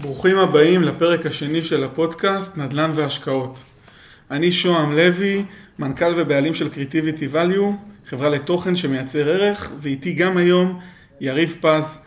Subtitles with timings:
[0.00, 3.58] ברוכים הבאים לפרק השני של הפודקאסט נדל"ן והשקעות.
[4.30, 5.44] אני שוהם לוי,
[5.78, 7.72] מנכ"ל ובעלים של Creativity Value,
[8.06, 10.80] חברה לתוכן שמייצר ערך, ואיתי גם היום
[11.20, 11.98] יריב פז,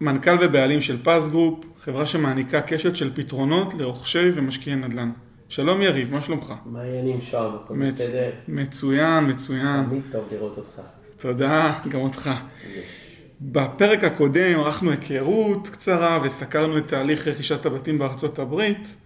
[0.00, 5.10] מנכ"ל ובעלים של פז גרופ, חברה שמעניקה קשת של פתרונות לרוכשי ומשקיעי נדל"ן.
[5.48, 6.52] שלום יריב, מה שלומך?
[6.66, 7.54] מה העניינים שוהם?
[7.54, 7.94] הכל מצ...
[7.94, 8.30] בסדר?
[8.48, 9.84] מצוין, מצוין.
[9.88, 10.80] תמיד טוב לראות אותך.
[11.18, 12.30] תודה, גם אותך.
[13.40, 18.96] בפרק הקודם ערכנו היכרות קצרה וסקרנו את תהליך רכישת הבתים בארצות הברית,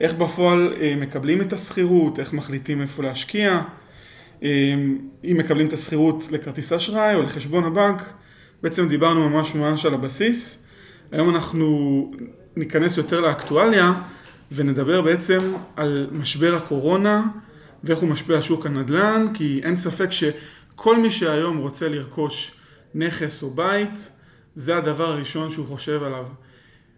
[0.00, 3.62] איך בפועל אה, מקבלים את השכירות, איך מחליטים איפה להשקיע,
[4.42, 4.74] אה,
[5.24, 8.02] אם מקבלים את השכירות לכרטיס אשראי או לחשבון הבנק,
[8.62, 10.66] בעצם דיברנו ממש ממש על הבסיס.
[11.12, 12.10] היום אנחנו
[12.56, 13.92] ניכנס יותר לאקטואליה
[14.52, 15.38] ונדבר בעצם
[15.76, 17.22] על משבר הקורונה
[17.84, 22.57] ואיך הוא משפיע על שוק הנדל"ן, כי אין ספק שכל מי שהיום רוצה לרכוש
[22.94, 24.10] נכס או בית,
[24.54, 26.26] זה הדבר הראשון שהוא חושב עליו.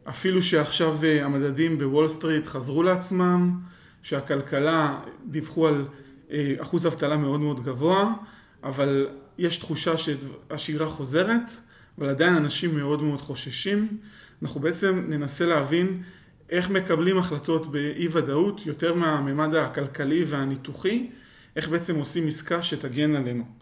[0.08, 3.60] אפילו שעכשיו אה, המדדים בוול סטריט חזרו לעצמם,
[4.02, 5.86] שהכלכלה דיווחו על
[6.30, 8.12] אה, אחוז אבטלה מאוד מאוד גבוה,
[8.64, 11.50] אבל יש תחושה שהשגרה חוזרת,
[11.98, 13.98] אבל עדיין אנשים מאוד מאוד חוששים.
[14.42, 16.02] אנחנו בעצם ננסה להבין
[16.50, 21.10] איך מקבלים החלטות באי ודאות יותר מהממד הכלכלי והניתוחי,
[21.56, 23.59] איך בעצם עושים עסקה שתגן עלינו.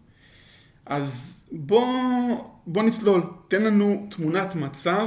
[0.88, 1.86] אז בוא,
[2.66, 5.06] בוא נצלול, תן לנו תמונת מצב,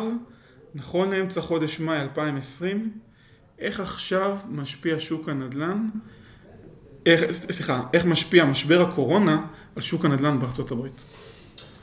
[0.76, 2.92] נכון לאמצע חודש מאי 2020,
[3.60, 5.88] איך עכשיו משפיע שוק הנדל"ן,
[7.06, 10.94] איך, סליחה, איך משפיע משבר הקורונה על שוק הנדל"ן בארצות הברית.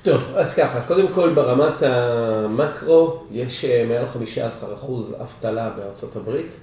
[0.03, 4.05] טוב, אז ככה, קודם כל ברמת המקרו, יש אה, מעל
[4.83, 6.55] 15% אבטלה בארצות הברית.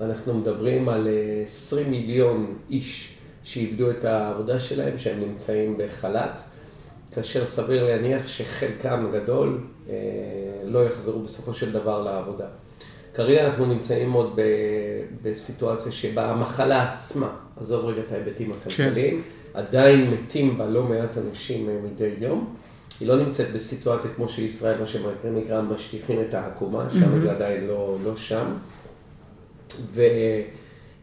[0.00, 1.08] אנחנו מדברים על
[1.44, 6.40] 20 אה, מיליון איש שאיבדו את העבודה שלהם, שהם נמצאים בחל"ת.
[7.14, 9.94] כאשר סביר להניח שחלקם הגדול אה,
[10.64, 12.46] לא יחזרו בסופו של דבר לעבודה.
[13.14, 14.42] כרגע אנחנו נמצאים עוד ב,
[15.22, 19.58] בסיטואציה שבה המחלה עצמה, עזוב רגע את ההיבטים הכלכליים, כן.
[19.58, 22.54] עדיין מתים בה לא מעט אנשים אה, מדי יום.
[23.00, 27.18] היא לא נמצאת בסיטואציה כמו שישראל, מה שנקרא, משטיחים את העקומה, שם mm-hmm.
[27.18, 28.46] זה עדיין לא, לא שם.
[29.94, 30.02] ו...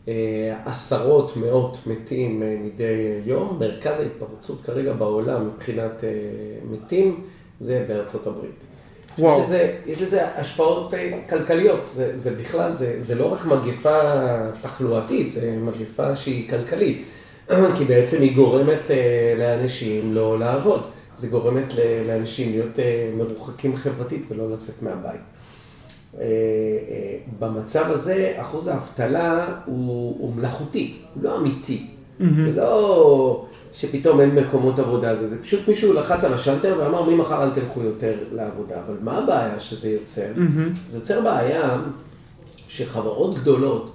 [0.08, 0.14] אה,
[0.66, 3.58] עשרות, מאות מתים אה, מדי יום.
[3.60, 6.10] מרכז ההתפרצות כרגע בעולם מבחינת אה,
[6.72, 7.24] מתים
[7.60, 8.64] זה בארצות הברית.
[9.20, 9.40] וואו.
[9.40, 10.94] יש לזה, יש לזה השפעות
[11.30, 14.00] כלכליות, זה, זה בכלל, זה, זה לא רק מגפה
[14.62, 17.06] תחלואתית, זה מגפה שהיא כלכלית,
[17.78, 18.92] כי בעצם היא גורמת
[19.38, 20.82] לאנשים לא לעבוד,
[21.16, 21.74] זה גורמת
[22.08, 22.80] לאנשים להיות
[23.18, 25.22] מרוחקים חברתית ולא לצאת מהבית.
[26.20, 31.86] אה, אה, במצב הזה אחוז האבטלה הוא, הוא מלאכותי, הוא לא אמיתי.
[31.86, 32.24] Mm-hmm.
[32.24, 37.44] זה לא שפתאום אין מקומות עבודה, זה, זה פשוט מישהו לחץ על השלטר ואמר ממחר
[37.44, 38.76] אל תלכו יותר לעבודה.
[38.86, 40.32] אבל מה הבעיה שזה יוצר?
[40.36, 40.80] Mm-hmm.
[40.90, 41.82] זה יוצר בעיה
[42.68, 43.92] שחברות גדולות,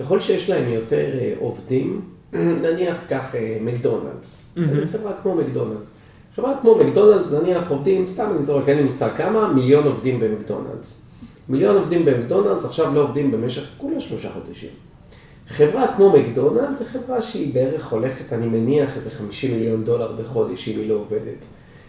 [0.00, 2.00] ככל שיש להן יותר אה, עובדים,
[2.32, 4.60] נניח כך מקדונלדס, mm-hmm.
[4.92, 5.88] חברה כמו מקדונלדס.
[6.36, 11.09] חברה כמו מקדונלדס, נניח עובדים, סתם אני זורק, אין לי מושג כמה, מיליון עובדים במקדונלדס.
[11.50, 14.70] מיליון עובדים במקדונלדס, עכשיו לא עובדים במשך כולה שלושה חודשים.
[15.48, 20.68] חברה כמו מקדונלדס זה חברה שהיא בערך הולכת, אני מניח, איזה 50 מיליון דולר בחודש
[20.68, 21.44] אם היא לא עובדת.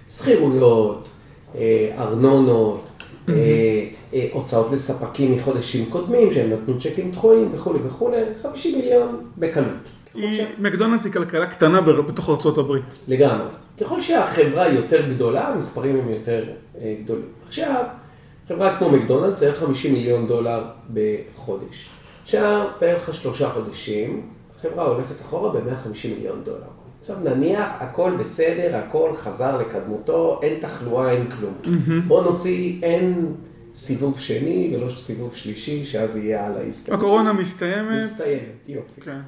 [0.10, 1.10] שכירויות,
[1.56, 2.84] אה, ארנונות,
[3.30, 3.34] אה,
[4.14, 9.68] אה, הוצאות לספקים מחודשים קודמים, שהם נתנו צ'קים דחויים וכולי וכולי, 50 מיליון בקלות.
[10.60, 12.72] מקדונלדס היא כלכלה קטנה בתוך ארה"ב.
[13.08, 13.48] לגמרי.
[13.82, 16.44] ככל שהחברה יותר גדולה, המספרים הם יותר
[17.04, 17.28] גדולים.
[17.48, 17.84] עכשיו,
[18.52, 20.64] חברה כמו מקדונלד צריך 50 מיליון דולר
[20.94, 21.90] בחודש.
[22.24, 24.22] עכשיו, תאר לך שלושה חודשים,
[24.56, 26.58] החברה הולכת אחורה ב-150 מיליון דולר.
[27.00, 31.54] עכשיו נניח הכל בסדר, הכל חזר לקדמותו, אין תחלואה, אין כלום.
[31.64, 32.08] Mm-hmm.
[32.08, 33.34] בוא נוציא, אין
[33.74, 37.00] סיבוב שני ולא סיבוב שלישי, שאז יהיה על ההסתייגות.
[37.00, 38.04] הקורונה מסתיימת.
[38.04, 39.02] מסתיימת, יופי.
[39.06, 39.20] כן.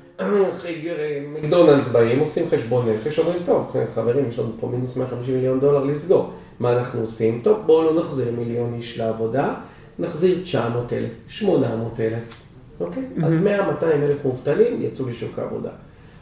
[1.33, 5.83] מקדונלדס באים, עושים חשבון נפש, אומרים, טוב, חברים, יש לנו פה מינוס 150 מיליון דולר
[5.83, 6.33] לסגור.
[6.63, 7.39] מה אנחנו עושים?
[7.43, 9.53] טוב, בואו לא נחזיר מיליון איש לעבודה,
[9.99, 12.41] נחזיר 900 אלף, 800 אלף,
[12.79, 13.03] אוקיי?
[13.03, 13.25] Mm-hmm.
[13.25, 13.33] אז
[13.81, 15.69] 100-200 אלף מובטלים יצאו לשוק העבודה.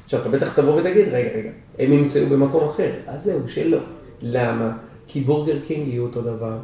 [0.05, 1.49] עכשיו, אתה בטח תבוא ותגיד, רגע, רגע,
[1.79, 2.91] הם ימצאו במקום אחר.
[3.07, 3.77] אז זהו, שלא.
[4.21, 4.71] למה?
[5.07, 6.57] כי בורגר קינג יהיו אותו דבר,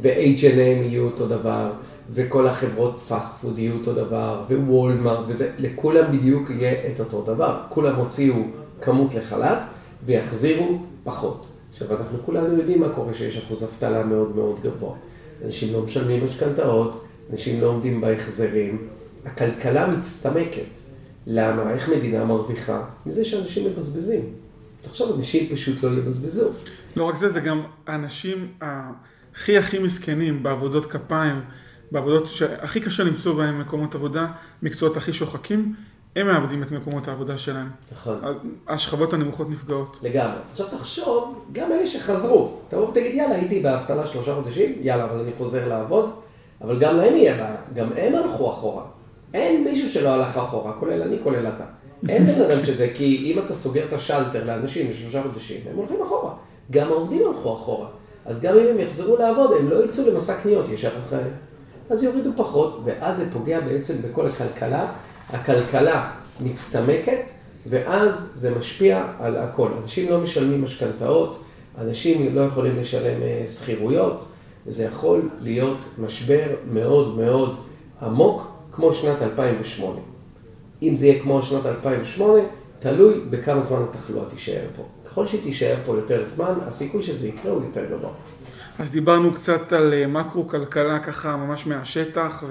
[0.00, 1.72] ו-H&M יהיו אותו דבר,
[2.10, 7.56] וכל החברות פאסט פוד יהיו אותו דבר, ווולמארט וזה, לכולם בדיוק יהיה את אותו דבר.
[7.68, 8.34] כולם הוציאו
[8.80, 9.58] כמות לחל"ת
[10.06, 11.46] ויחזירו פחות.
[11.72, 14.94] עכשיו, אנחנו כולנו יודעים מה קורה שיש אחוז אבטלה מאוד מאוד גבוה.
[15.44, 18.88] אנשים לא משלמים משכנתאות, אנשים לא עומדים בהחזרים,
[19.24, 20.78] הכלכלה מצטמקת.
[21.26, 21.70] למה?
[21.70, 22.84] איך מדינה מרוויחה?
[23.06, 24.24] מזה שאנשים מבזבזים.
[24.84, 26.50] עכשיו אנשים פשוט לא יבזבזו.
[26.96, 28.48] לא רק זה, זה גם האנשים,
[29.34, 31.40] הכי הכי מסכנים בעבודות כפיים,
[31.92, 34.26] בעבודות שהכי קשה למצוא בהם מקומות עבודה,
[34.62, 35.74] מקצועות הכי שוחקים,
[36.16, 37.70] הם מאבדים את מקומות העבודה שלהם.
[37.92, 38.20] נכון.
[38.68, 39.98] השכבות הנמוכות נפגעות.
[40.02, 40.38] לגמרי.
[40.50, 45.30] עכשיו תחשוב, גם אלה שחזרו, תבוא ותגיד, יאללה, הייתי באבטלה שלושה חודשים, יאללה, אבל אני
[45.38, 46.10] חוזר לעבוד,
[46.60, 48.82] אבל גם להם יהיה בעיה, גם הם הלכו אחורה.
[49.34, 51.64] אין מישהו שלא הלך אחורה, כולל אני, כולל אתה.
[52.08, 56.02] אין בן אדם שזה, כי אם אתה סוגר את השלטר לאנשים לשלושה חודשים, הם הולכים
[56.02, 56.32] אחורה.
[56.70, 57.86] גם העובדים הלכו אחורה.
[58.26, 61.30] אז גם אם הם יחזרו לעבוד, הם לא יצאו למסע קניות ישר אחרי.
[61.90, 64.92] אז יורידו פחות, ואז זה פוגע בעצם בכל הכלכלה.
[65.30, 66.10] הכלכלה
[66.40, 67.30] מצטמקת,
[67.66, 69.68] ואז זה משפיע על הכל.
[69.82, 71.42] אנשים לא משלמים משכנתאות,
[71.78, 74.28] אנשים לא יכולים לשלם אה, שכירויות,
[74.66, 77.56] וזה יכול להיות משבר מאוד מאוד
[78.02, 80.00] עמוק, כמו שנת 2008.
[80.82, 82.42] אם זה יהיה כמו שנת 2008,
[82.78, 84.82] תלוי בכמה זמן התחלואה תישאר פה.
[85.04, 88.10] ככל שהיא תישאר פה יותר זמן, הסיכוי שזה יקרה הוא יותר גבוה.
[88.78, 92.44] אז דיברנו קצת על אה, מקרו-כלכלה ככה ממש מהשטח,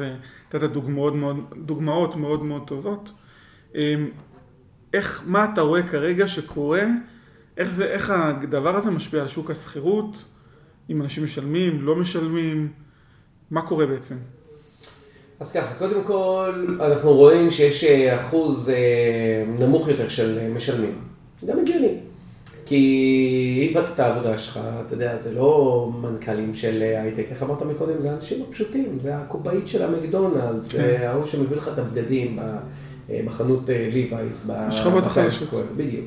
[0.54, 1.14] ונתת דוגמאות
[1.66, 3.12] דוגמאות מאוד מאוד טובות.
[3.76, 4.10] אמ,
[4.94, 6.84] איך, מה אתה רואה כרגע שקורה,
[7.58, 10.26] איך, זה, איך הדבר הזה משפיע על שוק השכירות,
[10.90, 12.72] אם אנשים משלמים, לא משלמים,
[13.52, 14.16] מה קורה בעצם?
[15.40, 21.02] אז ככה, קודם כל, אנחנו רואים שיש אה, אחוז אה, נמוך יותר של משלמים.
[21.46, 21.98] גם הגיוני.
[22.66, 28.02] כי איבדת את העבודה שלך, אתה יודע, זה לא מנכ"לים של הייטק, איך אמרת מקודם,
[28.02, 31.08] זה האנשים הפשוטים, זה הקופאית של המקדונלדס, זה כן.
[31.08, 32.40] ההוא שמביא לך את הבגדים
[33.26, 35.66] בחנות אה, ליווייס, בשכבות החלשות.
[35.76, 36.06] בדיוק.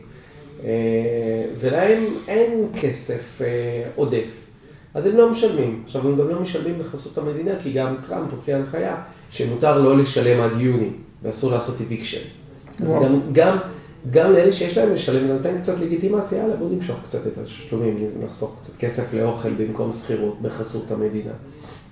[0.64, 4.46] אה, ולהם אין כסף אה, עודף,
[4.94, 5.82] אז הם לא משלמים.
[5.84, 8.96] עכשיו, הם גם לא משלמים בחסות המדינה, כי גם טראמפ הוציא הנחיה
[9.30, 10.90] שמותר לא לשלם עד יוני,
[11.22, 12.28] ואסור לעשות אביקשן.
[12.84, 13.56] אז גם, גם
[14.10, 17.96] גם לאלה שיש להם לשלם, זה נותן קצת לגיטימציה, יאללה בוא נמשוך קצת את התשלומים,
[18.20, 21.32] נחסוך קצת כסף לאוכל במקום שכירות בחסות המדינה.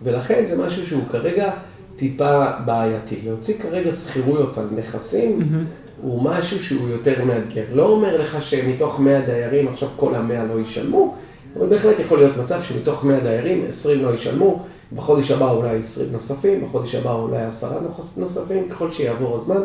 [0.03, 1.51] ולכן זה משהו שהוא כרגע
[1.97, 3.17] טיפה בעייתי.
[3.25, 6.03] להוציא כרגע שכירויות על נכסים, mm-hmm.
[6.03, 7.65] הוא משהו שהוא יותר מאתגר.
[7.73, 11.15] לא אומר לך שמתוך 100 דיירים עכשיו כל המאה לא ישלמו,
[11.57, 14.63] אבל בהחלט יכול להיות מצב שמתוך 100 דיירים 20 לא ישלמו,
[14.93, 17.69] בחודש הבא אולי 20 נוספים, בחודש הבא אולי 10
[18.17, 19.61] נוספים, ככל שיעבור הזמן.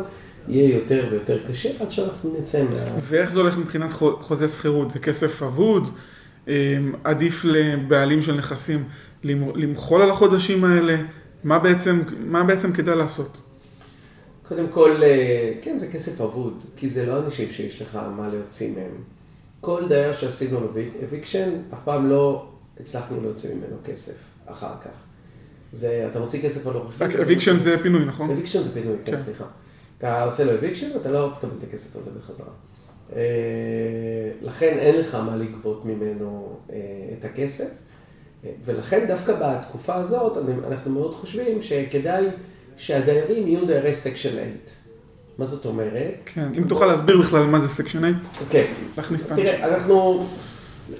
[0.49, 2.99] יהיה יותר ויותר קשה עד שאנחנו נצא מה...
[3.03, 4.91] ואיך זה הולך מבחינת חוזה שכירות?
[4.91, 5.89] זה כסף אבוד?
[6.47, 6.53] אמ,
[7.03, 8.83] עדיף לבעלים של נכסים
[9.23, 10.97] למחול על החודשים האלה?
[11.43, 13.37] מה בעצם, מה בעצם כדאי לעשות?
[14.47, 18.75] קודם כל, אה, כן, זה כסף אבוד, כי זה לא אנשים שיש לך מה להוציא
[18.75, 18.91] מהם.
[19.61, 20.67] כל דייר שעשינו לו
[21.03, 22.47] eviction, אף פעם לא
[22.79, 24.91] הצלחנו להוציא ממנו כסף אחר כך.
[25.71, 27.21] זה, אתה מוציא כסף על עורך דין.
[27.21, 28.29] eviction זה פינוי, נכון?
[28.29, 29.43] Eviction זה פינוי, כן, כן.
[29.99, 32.51] אתה עושה לו eviction ואתה לא תקבל את הכסף הזה בחזרה.
[33.15, 33.21] אה,
[34.41, 36.77] לכן אין לך מה לגבות ממנו אה,
[37.19, 37.77] את הכסף,
[38.45, 40.37] אה, ולכן דווקא בתקופה הזאת
[40.67, 42.25] אנחנו מאוד חושבים שכדאי
[42.77, 44.41] שהדיירים יהיו דיירי Section 8.
[45.37, 46.23] מה זאת אומרת?
[46.25, 48.17] כן, אם תוכל להסביר בכלל מה זה Section 8.
[48.49, 48.65] כן.
[48.97, 49.47] להכניס את האנשים.
[49.47, 50.25] תראה, אנחנו,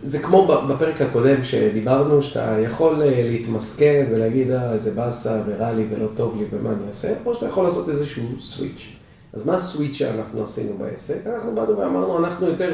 [0.04, 6.08] זה כמו בפרק הקודם שדיברנו, שאתה יכול להתמסכן ולהגיד, אה, איזה באסה ורע לי ולא
[6.16, 8.96] טוב לי ומה אני אעשה, או שאתה יכול לעשות איזשהו switch.
[9.34, 11.28] אז מה ה switch שאנחנו עשינו בעסק?
[11.28, 12.74] אנחנו באנו ואמרנו, אנחנו יותר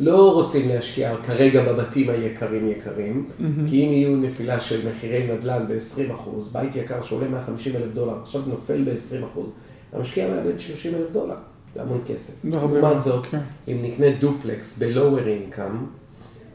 [0.00, 3.42] לא רוצים להשקיע כרגע בבתים היקרים יקרים, mm-hmm.
[3.70, 8.42] כי אם יהיו נפילה של מחירי נדל"ן ב-20%, בית יקר שעולה 150 אלף דולר, עכשיו
[8.46, 9.40] נופל ב-20%,
[9.92, 11.34] המשקיע מאבד 30 אלף דולר,
[11.74, 12.44] זה המון כסף.
[12.44, 13.38] לעומת זאת, כן.
[13.68, 16.01] אם נקנה דופלקס ב-lower income,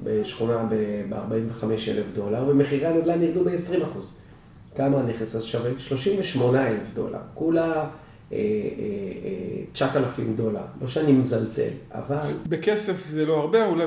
[0.03, 0.67] בשכונה
[1.09, 4.21] ב-45 אלף דולר, ומחירי הנדל"ן ירדו ב-20 אחוז.
[4.75, 5.71] כמה הנכס הזה שווה?
[5.77, 7.19] 38 אלף דולר.
[7.33, 7.89] כולה
[9.73, 10.61] 9,000 דולר.
[10.81, 12.33] לא שאני מזלזל, אבל...
[12.49, 13.85] בכסף זה לא הרבה, אולי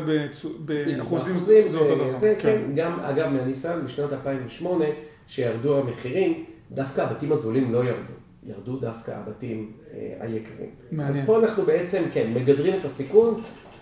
[0.65, 2.17] באחוזים זה אותו דבר.
[2.17, 2.75] זה כן, כן.
[2.75, 4.85] גם, אגב, מהניסיון בשנת 2008,
[5.27, 8.13] שירדו המחירים, דווקא הבתים הזולים לא ירדו.
[8.47, 10.71] ירדו דווקא הבתים אה, היקרים.
[10.93, 11.23] מעניין.
[11.23, 13.35] אז פה אנחנו בעצם, כן, מגדרים את הסיכון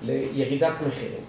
[0.06, 1.20] לירידת מחירים.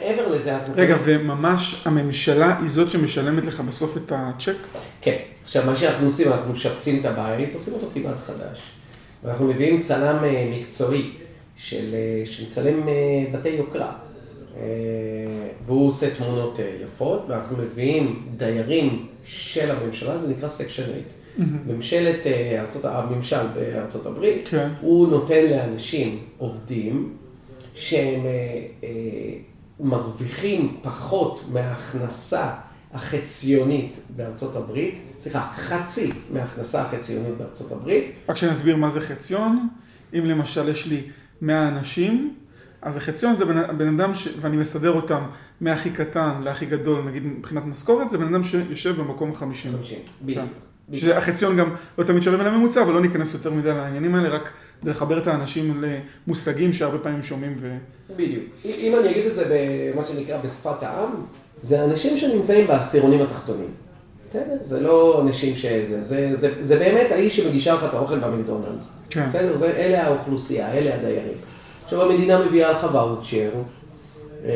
[0.00, 0.74] מעבר לזה אנחנו...
[0.76, 4.56] רגע, וממש הממשלה היא זאת שמשלמת לך בסוף את הצ'ק?
[5.00, 5.16] כן.
[5.44, 8.72] עכשיו, מה שאנחנו עושים, אנחנו משפצים את הבית, עושים אותו כמעט חדש.
[9.24, 11.10] ואנחנו מביאים צלם אה, מקצועי
[11.56, 12.92] של, אה, שמצלם אה,
[13.32, 13.92] בתי יוקרה.
[15.66, 20.98] והוא עושה תמונות יפות, ואנחנו מביאים דיירים של הממשלה, זה נקרא סקשן 8.
[20.98, 21.42] Mm-hmm.
[21.72, 22.26] ממשלת,
[22.58, 24.68] ארצות, הממשל בארצות הברית, כן.
[24.80, 27.16] הוא נותן לאנשים עובדים
[27.74, 28.20] שהם
[29.80, 32.50] מרוויחים פחות מההכנסה
[32.92, 38.12] החציונית בארצות הברית, סליחה, חצי מההכנסה החציונית בארצות הברית.
[38.28, 39.68] רק שנסביר מה זה חציון,
[40.14, 41.02] אם למשל יש לי
[41.40, 42.34] 100 אנשים,
[42.82, 45.22] אז החציון זה בן, בן אדם, ש, ואני מסדר אותם
[45.60, 49.72] מהכי קטן להכי גדול, נגיד מבחינת משכורת, זה בן אדם שיושב במקום החמישים.
[49.72, 50.38] חמישים, בדיוק.
[50.90, 50.96] כן.
[50.96, 54.52] שזה החציון גם לא תמיד שווה לממוצע, אבל לא ניכנס יותר מדי לעניינים האלה, רק
[54.82, 55.82] כדי לחבר את האנשים
[56.26, 57.76] למושגים שהרבה פעמים שומעים ו...
[58.16, 58.44] בדיוק.
[58.64, 59.44] אם אני אגיד את זה
[59.94, 61.10] במה שנקרא בשפת העם,
[61.62, 63.68] זה אנשים שנמצאים בעשירונים התחתונים.
[64.30, 64.56] בסדר?
[64.60, 69.02] זה לא אנשים שזה, זה, זה, זה באמת האיש שמגישה לך את האוכל במקדונלדס.
[69.10, 69.28] כן.
[69.28, 69.56] בסדר?
[69.56, 71.38] זה, אלה האוכלוסייה, אלה הדיירים.
[71.84, 73.50] עכשיו המדינה מביאה לך ואוצ'ר,
[74.44, 74.50] אה,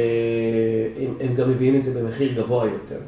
[1.01, 3.01] הם, הם גם מביאים את זה במחיר גבוה יותר.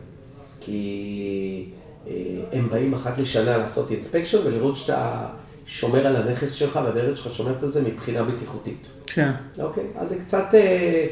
[0.60, 1.70] כי
[2.06, 2.12] אה,
[2.52, 5.26] הם באים אחת לשנה לעשות אינספקשן ולראות שאתה
[5.68, 8.87] שומר על הנכס שלך והדיירת שלך שומרת על זה מבחינה בטיחותית.
[9.06, 9.30] כן.
[9.58, 11.06] אוקיי, אז זה קצת, אה,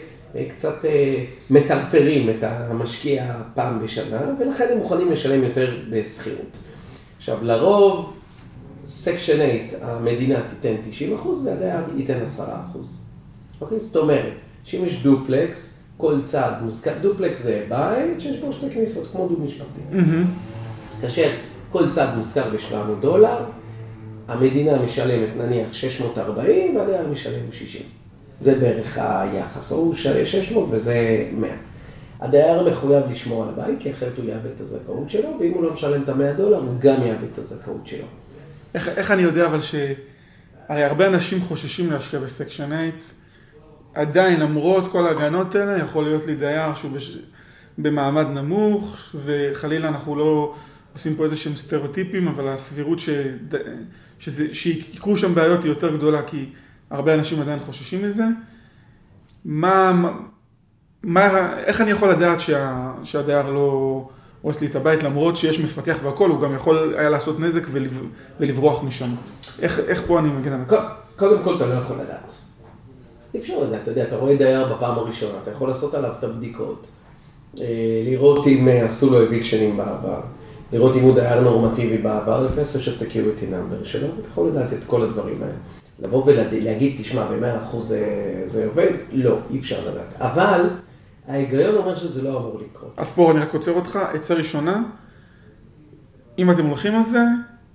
[0.48, 6.56] קצת אה, מטרטרים את המשקיע פעם בשנה, ולכן הם מוכנים לשלם יותר בשכירות.
[7.16, 8.16] עכשיו, לרוב,
[8.86, 13.06] Section 8, המדינה תיתן 90 אחוז והדייר ייתן 10 אחוז.
[13.60, 14.32] אוקיי, זאת אומרת,
[14.64, 19.44] שאם יש דופלקס, כל צד מושכר, דופלקס זה בית שיש בו שתי כניסות, כמו דו
[19.44, 19.80] משפחתי.
[21.00, 21.30] כאשר
[21.70, 23.44] כל צד מושכר ב-700 דולר,
[24.28, 27.82] המדינה משלמת נניח 640 והדייר משלם 60.
[28.40, 31.50] זה בערך היחס, הוא 600 וזה 100.
[32.20, 35.72] הדייר מחויב לשמור על הבית, כי אחרת הוא יאבד את הזכאות שלו, ואם הוא לא
[35.72, 38.06] משלם את ה-100 דולר, הוא גם יאבד את הזכאות שלו.
[38.74, 39.74] איך, איך אני יודע אבל ש...
[40.68, 42.82] הרי הרבה אנשים חוששים להשקיע בסקשן 8,
[43.94, 47.18] עדיין למרות כל ההגנות האלה, יכול להיות לי דייר שהוא בש...
[47.78, 50.54] במעמד נמוך, וחלילה אנחנו לא
[50.94, 53.10] עושים פה איזה שהם סטריאוטיפים, אבל הסבירות ש...
[54.18, 54.46] שזה...
[54.52, 56.46] שיקרו שם בעיות היא יותר גדולה, כי
[56.90, 58.24] הרבה אנשים עדיין חוששים מזה.
[59.44, 60.02] מה...
[61.02, 61.52] מה...
[61.58, 62.92] איך אני יכול לדעת שה...
[63.04, 64.08] שהדייר לא...
[64.42, 67.62] הורס לי את הבית, למרות שיש מפקח והכל, הוא גם יכול היה לעשות נזק
[68.40, 69.08] ולברוח משם.
[69.62, 70.78] איך, איך פה אני מגן על עצמי?
[71.16, 72.32] קודם כל אתה לא יכול לדעת.
[73.34, 76.24] אי אפשר לדעת, אתה יודע, אתה רואה דייר בפעם הראשונה, אתה יכול לעשות עליו את
[76.24, 76.86] הבדיקות,
[77.60, 77.64] אה,
[78.04, 80.20] לראות אם אה, עשו לו evictionים בעבר,
[80.72, 84.84] לראות אם הוא דייר נורמטיבי בעבר, לפי social security number שלו, אתה יכול לדעת את
[84.86, 85.54] כל הדברים האלה.
[86.02, 88.02] לבוא ולהגיד, תשמע, ב-100% זה,
[88.46, 88.92] זה עובד?
[89.12, 90.14] לא, אי אפשר לדעת.
[90.18, 90.70] אבל...
[91.28, 92.92] ההיגיון אומר שזה לא אמור לקרות.
[92.96, 94.82] אז פה אני רק עוצר אותך, עצה ראשונה,
[96.38, 97.22] אם אתם הולכים על זה,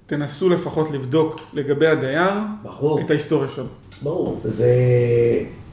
[0.05, 2.33] תנסו לפחות לבדוק לגבי הדייר,
[2.63, 3.00] ברור.
[3.01, 3.65] את ההיסטוריה שלו.
[4.03, 4.74] ברור, זה,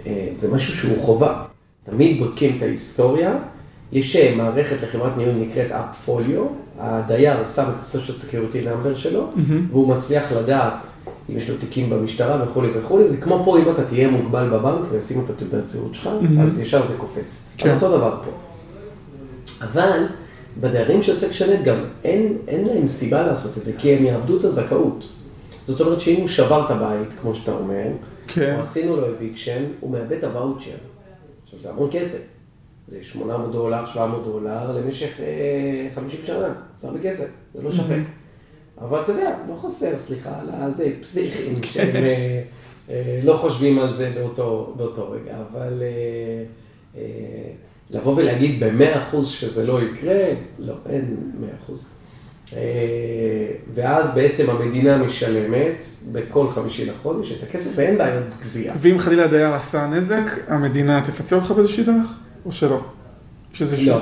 [0.06, 1.44] אה, זה משהו שהוא חובה.
[1.84, 3.38] תמיד בודקים את ההיסטוריה.
[3.92, 6.46] יש אה, מערכת לחברת ניהול נקראת אפפוליו,
[6.78, 9.72] הדייר שם את ה-social security number שלו, mm-hmm.
[9.72, 10.86] והוא מצליח לדעת
[11.30, 14.86] אם יש לו תיקים במשטרה וכולי וכולי, זה כמו פה אם אתה תהיה מוגבל בבנק
[14.90, 16.42] וישימו את התעודת זהות שלך, mm-hmm.
[16.42, 17.48] אז ישר זה קופץ.
[17.56, 17.70] כן.
[17.70, 18.30] אז אותו דבר פה.
[19.64, 20.06] אבל
[20.60, 24.38] בדיירים של Section 8 גם אין, אין להם סיבה לעשות את זה, כי הם יאבדו
[24.38, 25.04] את הזכאות.
[25.64, 27.86] זאת אומרת שאם הוא שבר את הבית, כמו שאתה אומר,
[28.26, 28.54] כן.
[28.54, 30.70] או עשינו לו eviction, הוא מאבד את הוואוצ'ר.
[31.44, 32.37] עכשיו זה המון כסף.
[32.88, 37.96] זה 800 דולר, 700 דולר למשך אה, 50 שנה, זה הרבה כסף, זה לא שווה.
[38.80, 42.42] אבל אתה יודע, לא חסר, סליחה, על הזה, פסיכים שהם אה,
[42.90, 46.44] אה, לא חושבים על זה באותו, באותו רגע, אבל אה,
[46.96, 47.50] אה,
[47.90, 50.24] לבוא ולהגיד במאה אחוז שזה לא יקרה,
[50.58, 51.98] לא, אין מאה אחוז.
[52.56, 52.58] אה,
[53.74, 58.74] ואז בעצם המדינה משלמת בכל חמישי לחודש את הכסף ואין בעיות גבייה.
[58.80, 62.27] ואם חלילה הדייר עשה נזק, המדינה תפצה אותך באיזושהי דרך?
[62.46, 62.80] או שלא?
[63.52, 63.98] שזה לא,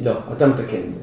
[0.00, 1.00] לא, אתה מתקן את זה.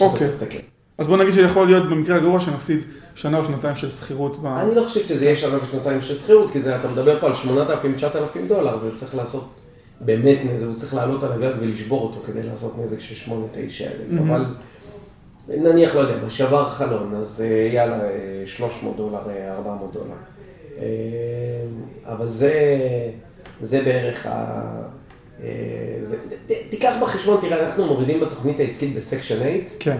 [0.00, 0.60] אוקיי.
[0.98, 2.80] אז בוא נגיד שיכול להיות במקרה הגרוע שנפסיד
[3.14, 4.42] שנה או שנתיים של שכירות.
[4.42, 4.46] ב...
[4.46, 7.32] אני לא חושב שזה יהיה שנה ושנתיים של שכירות, כי זה, אתה מדבר פה על
[7.32, 9.54] 8,000-9,000 דולר, זה צריך לעשות
[10.00, 13.34] באמת נזק, הוא צריך לעלות על הגג ולשבור אותו כדי לעשות נזק של 8-9
[13.80, 14.46] אלף, אבל
[15.48, 17.98] נניח, לא יודע, שבר חלון, אז אה, יאללה,
[18.46, 19.18] 300 אה, דולר,
[19.56, 20.14] 400 אה, דולר.
[22.04, 22.52] אבל זה,
[23.60, 24.62] זה בערך ה...
[26.02, 26.16] זה,
[26.70, 29.50] תיקח בחשבון, תראה, אנחנו מורידים בתוכנית העסקית בסקשן 8.
[29.78, 29.96] כן.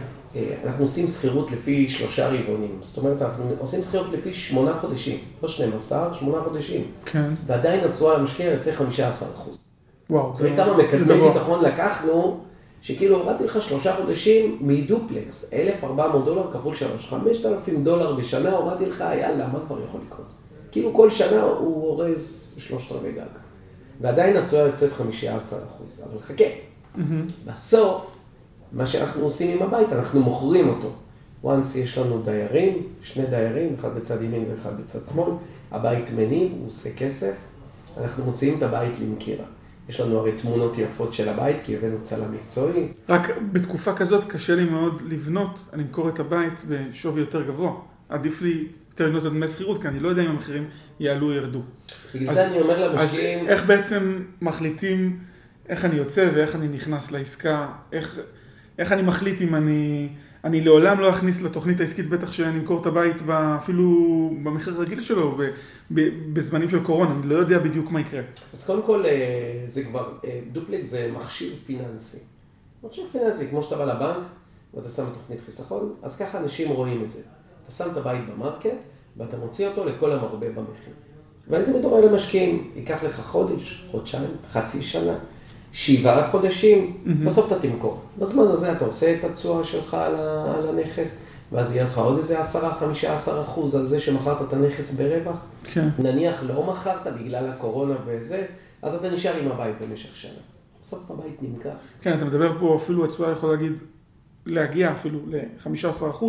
[0.64, 2.78] אנחנו עושים שכירות לפי שלושה רבעונים.
[2.80, 5.18] זאת אומרת, אנחנו עושים שכירות לפי שמונה חודשים.
[5.42, 6.84] לא 12, שמונה חודשים.
[7.04, 7.30] כן.
[7.46, 9.64] ועדיין התשואה למשקיע יוצא 15 אחוז.
[10.10, 10.32] וואו.
[10.38, 12.40] וכמה מקדמי ביטחון לקחנו,
[12.82, 19.04] שכאילו הורדתי לך שלושה חודשים מדופלקס, 1,400 דולר כפול שלוש, 5,000 דולר בשנה, הורדתי לך,
[19.20, 20.26] יאללה, מה כבר יכול לקרות?
[20.72, 23.45] כאילו כל שנה הוא אורז שלושת רבעי גג.
[24.00, 26.44] ועדיין התשואה יוצאת 15 אחוז, אבל חכה.
[27.46, 28.16] בסוף,
[28.72, 30.92] מה שאנחנו עושים עם הבית, אנחנו מוכרים אותו.
[31.44, 35.32] once יש לנו דיירים, שני דיירים, אחד בצד ימין ואחד בצד שמאל,
[35.70, 37.36] הבית מניב, הוא עושה כסף,
[38.00, 39.44] אנחנו מוציאים את הבית למכירה.
[39.88, 42.88] יש לנו הרי תמונות יפות של הבית, כי הבאנו צלם מקצועי.
[43.08, 47.72] רק בתקופה כזאת קשה לי מאוד לבנות, אני אמכור את הבית בשווי יותר גבוה.
[48.08, 48.66] עדיף לי
[49.00, 50.68] יותר לקנות את דמי שכירות, כי אני לא יודע אם המחירים
[51.00, 51.62] יעלו או ירדו.
[52.14, 55.18] בגלל אז- זה אני אומר אז למשקיעים, איך בעצם מחליטים
[55.68, 58.20] איך אני יוצא ואיך אני נכנס לעסקה, איך,
[58.78, 60.08] איך אני מחליט אם אני,
[60.44, 63.16] אני לעולם לא אכניס לתוכנית העסקית, בטח שאני אמכור את הבית
[63.58, 63.90] אפילו
[64.42, 65.42] במחיר הרגיל שלו, ב,
[65.90, 66.00] ב,
[66.32, 68.22] בזמנים של קורונה, אני לא יודע בדיוק מה יקרה.
[68.52, 69.10] אז קודם כל, אה,
[69.68, 72.18] זה כבר, אה, דופלקס זה מכשיר פיננסי.
[72.84, 74.24] מכשיר פיננסי, כמו שאתה בא לבנק,
[74.74, 77.20] ואתה שם תוכנית חיסכון, אז ככה אנשים רואים את זה.
[77.66, 78.70] אתה שם את הבית ב market,
[79.16, 80.94] ואתה מוציא אותו לכל המרבה במחיר.
[81.50, 85.14] ואני תמיד אומר למשקיעים, ייקח לך חודש, חודשיים, חצי שנה,
[85.72, 86.96] שבעה חודשים,
[87.26, 88.00] בסוף אתה תמכור.
[88.18, 92.16] בזמן הזה אתה עושה את התשואה שלך על, ה- על הנכס, ואז יהיה לך עוד
[92.16, 92.42] איזה 10-15
[93.40, 95.36] אחוז על זה שמכרת את הנכס ברווח.
[95.64, 95.88] כן.
[95.98, 98.44] נניח לא מכרת בגלל הקורונה וזה,
[98.82, 100.30] אז אתה נשאר עם הבית במשך שנה.
[100.82, 101.70] בסוף הבית נמכר.
[102.00, 103.72] כן, אתה מדבר פה אפילו התשואה יכול להגיד,
[104.46, 106.24] להגיע אפילו ל-15%,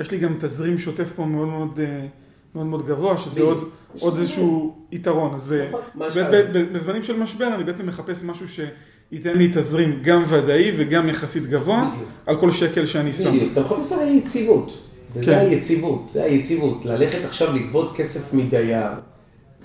[0.00, 2.06] יש לי גם תזרים שוטף פה מאוד מאוד, אה,
[2.54, 3.42] מאוד, מאוד גבוה, שזה.
[3.42, 3.68] עוד,
[4.00, 5.34] עוד איזשהו יתרון.
[5.34, 6.18] אז ב- נכון, ב-?
[6.18, 11.08] ב- ב- בזמנים של משבר אני בעצם מחפש משהו שייתן לי תזרים גם ודאי וגם
[11.08, 12.08] יחסית גבוה, בדיוק.
[12.26, 13.28] על כל שקל שאני שם.
[13.30, 14.86] בדיוק, אתה מחפש על היציבות.
[15.14, 15.38] וזה כן.
[15.38, 16.84] היציבות, זה היציבות.
[16.84, 18.86] ללכת עכשיו לגבות כסף מדייר,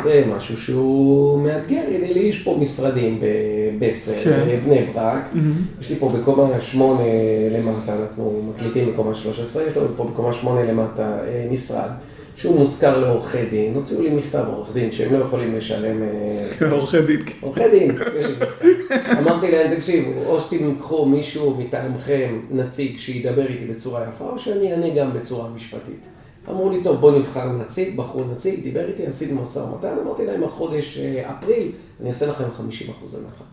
[0.03, 1.81] זה משהו שהוא מאתגר.
[1.91, 4.45] הנה לי יש פה משרדים בבסר, כן.
[4.49, 5.23] בבני ברק.
[5.33, 5.53] מהמם.
[5.79, 7.03] יש לי פה בקומה שמונה
[7.51, 11.89] למטה, אנחנו מקליטים בקומה 13, יש לנו פה בקומה שמונה למטה אה, משרד,
[12.35, 13.75] שהוא מושכר לעורכי דין.
[13.75, 16.01] הוציאו לי מכתב עורך דין שהם לא יכולים לשלם...
[16.01, 17.21] אה, עורכי דין.
[17.25, 17.33] כן.
[17.41, 17.95] עורכי דין.
[19.19, 24.89] אמרתי להם, תקשיבו, או שתיקחו מישהו מטעמכם, נציג, שידבר איתי בצורה יפה, או שאני אענה
[24.89, 26.14] גם בצורה משפטית.
[26.49, 30.43] אמרו לי, טוב, בוא נבחר נציג, בחרו נציג, דיבר איתי, עשינו משא ומתן, אמרתי להם,
[30.43, 31.71] החודש אה, אפריל,
[32.01, 32.47] אני אעשה לכם 50%
[33.01, 33.43] הנחה.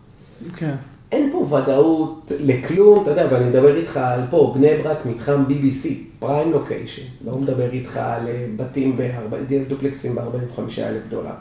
[0.57, 0.75] כן.
[1.11, 5.87] אין פה ודאות לכלום, אתה יודע, ואני מדבר איתך על פה, בני ברק, מתחם BBC,
[6.19, 8.97] פריים לוקיישן, לא מדבר איתך על אה, בתים,
[9.67, 11.31] דופלקסים ב-45 אלף דולר.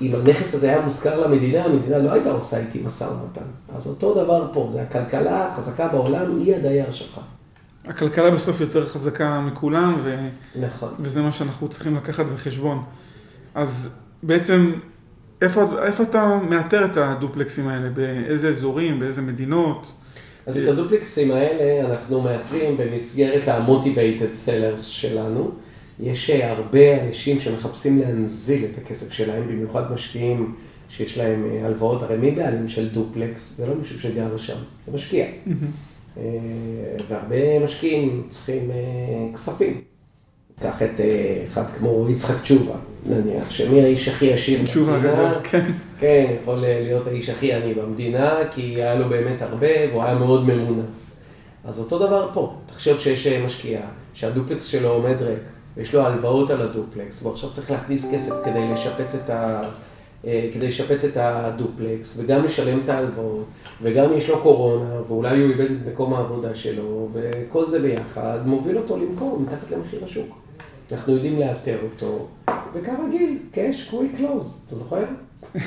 [0.00, 3.46] אם הנכס הזה היה מושכר למדינה, המדינה לא הייתה עושה איתי משא ומתן.
[3.74, 7.20] אז אותו דבר פה, זה הכלכלה החזקה בעולם, היא הדייר שלך.
[7.86, 10.16] הכלכלה בסוף יותר חזקה מכולם, ו...
[10.60, 10.94] נכון.
[11.00, 12.82] וזה מה שאנחנו צריכים לקחת בחשבון.
[13.54, 14.72] אז בעצם,
[15.42, 17.90] איפה, איפה אתה מאתר את הדופלקסים האלה?
[17.90, 19.00] באיזה אזורים?
[19.00, 19.92] באיזה מדינות?
[20.46, 25.50] אז את הדופלקסים האלה אנחנו מאתרים במסגרת ה-motivated sellers שלנו.
[26.00, 30.54] יש אה, הרבה אנשים שמחפשים להנזיל את הכסף שלהם, במיוחד משקיעים
[30.88, 32.02] שיש להם אה, הלוואות.
[32.02, 33.56] הרי מי בעלים של דופלקס?
[33.56, 35.24] זה לא מישהו שגר שם, זה משקיע.
[35.24, 35.52] אה,
[37.08, 39.80] והרבה משקיעים צריכים אה, כספים.
[40.60, 42.74] קח את אה, אחד כמו יצחק תשובה,
[43.06, 45.14] נניח, שמי האיש הכי עשיר תשובה במדינה.
[45.14, 45.72] גדול, כן.
[45.98, 50.46] כן, יכול להיות האיש הכי עני במדינה, כי היה לו באמת הרבה, והוא היה מאוד
[50.46, 50.84] ממונף.
[51.64, 53.80] אז אותו דבר פה, תחשוב שיש אה, משקיע,
[54.14, 55.42] שהדופלקס שלו עומד ריק,
[55.76, 59.62] ויש לו הלוואות על הדופלקס, והוא עכשיו צריך להכניס כסף כדי לשפץ את, ה...
[60.26, 63.44] אה, כדי לשפץ את הדופלקס, וגם לשלם את ההלוואות,
[63.82, 68.78] וגם יש לו קורונה, ואולי הוא איבד את מקום העבודה שלו, וכל זה ביחד מוביל
[68.78, 70.38] אותו למכור מתחת למחיר השוק.
[70.92, 72.28] אנחנו יודעים לאתר אותו,
[72.74, 75.04] וכרגיל, cash, quick close, אתה זוכר?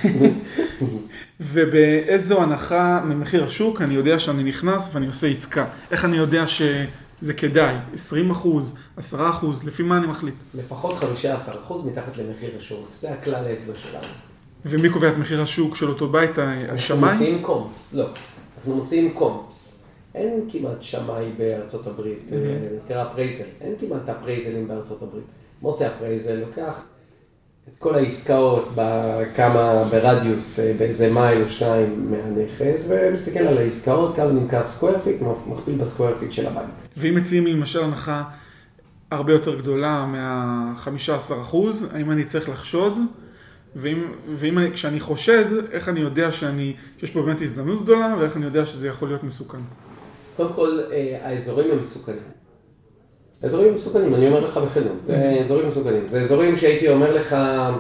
[1.40, 5.66] ובאיזו הנחה ממחיר השוק אני יודע שאני נכנס ואני עושה עסקה?
[5.92, 7.76] איך אני יודע שזה כדאי?
[7.94, 10.36] 20 אחוז, 10 אחוז, לפי מה אני מחליט?
[10.56, 11.06] לפחות 15%
[11.86, 14.29] מתחת למחיר השוק, זה הכלל האצבע שלנו.
[14.66, 16.40] ומי קובע את מחיר השוק של אותו בית?
[16.40, 17.12] אנחנו השמאי?
[17.12, 18.06] מוציאים comps, לא.
[18.58, 19.84] אנחנו מוציאים comps.
[20.16, 22.34] אין כמעט שמאי בארצות הברית, Mhm.
[22.34, 22.38] אה,
[22.86, 23.44] נקרא appraisal.
[23.62, 25.24] אין כמעט appraisalים בארצות הברית.
[25.62, 26.36] מה עושה appraisal?
[26.40, 26.82] לוקח
[27.68, 34.32] את כל העסקאות בכמה, ברדיוס, אה, באיזה מייל או שניים מהנכס, ומסתכל על העסקאות, כמה
[34.32, 35.16] נמכר square feet,
[35.48, 36.88] מכפיל ב square feet של הבית.
[36.98, 38.24] ואם מציעים לי למשל הנחה
[39.12, 41.10] הרבה יותר גדולה מה-15
[41.42, 42.98] אחוז, האם אני צריך לחשוד?
[43.76, 48.38] ואם, ואם אני, כשאני חושד, איך אני יודע שאני, שיש פה באמת הזדמנות גדולה, ואיך
[48.38, 49.58] אני יודע שזה יכול להיות מסוכן?
[50.38, 52.20] קודם כל, אה, האזורים הם מסוכנים.
[53.44, 56.10] האזורים מסוכנים, אני אומר לך בכנות, זה אזורים מסוכנים.
[56.10, 57.72] זה אזורים שהייתי אומר לך, אה,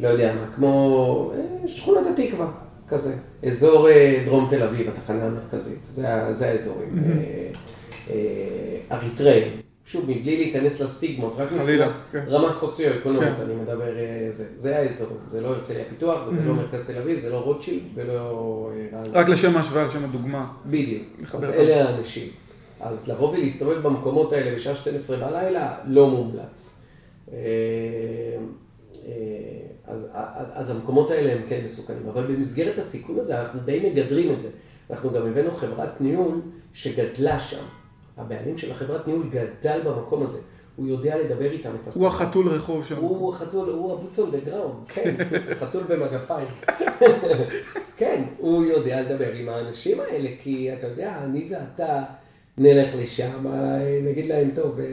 [0.00, 2.50] לא יודע מה, כמו אה, שכונת התקווה,
[2.88, 3.14] כזה.
[3.46, 6.98] אזור אה, דרום תל אביב, התחנה המרכזית, זה, זה האזורים.
[6.98, 7.48] אה,
[8.10, 9.52] אה, אריתריאים,
[9.86, 12.24] שוב, מבלי להיכנס לסטיגמות, רק חלילה, מבחינת כן.
[12.28, 13.42] רמה סוציו-אקונומית, כן.
[13.42, 17.18] אני מדבר, אה, זה, זה האזורים, זה לא הרצליה פיתוח, וזה לא מרכז תל אביב,
[17.18, 18.70] זה לא רוטשילד ולא...
[18.92, 19.02] אה.
[19.12, 20.52] רק לשם ההשוואה, לשם הדוגמה.
[20.66, 21.02] בדיוק.
[21.34, 22.28] אז אלה האנשים.
[22.80, 26.82] אז לבוא ולהסתובב במקומות האלה בשעה 12 בלילה, לא מומלץ.
[27.32, 27.38] אה,
[29.86, 32.08] אז, אז, אז המקומות האלה הם כן מסוכנים.
[32.08, 34.48] אבל במסגרת הסיכון הזה, אנחנו די מגדרים את זה.
[34.90, 36.40] אנחנו גם הבאנו חברת ניהול
[36.72, 37.64] שגדלה שם.
[38.16, 40.38] הבעלים של החברת ניהול גדל במקום הזה.
[40.76, 42.00] הוא יודע לדבר איתם את השפה.
[42.00, 42.96] הוא החתול רחוב שם.
[42.96, 45.14] הוא החתול, הוא הבוץ the ground, כן,
[45.54, 46.46] חתול במגפיים.
[47.98, 52.02] כן, הוא יודע לדבר עם האנשים האלה, כי אתה יודע, אני ואתה
[52.58, 53.46] נלך לשם,
[54.04, 54.84] נגיד להם, טוב, אה,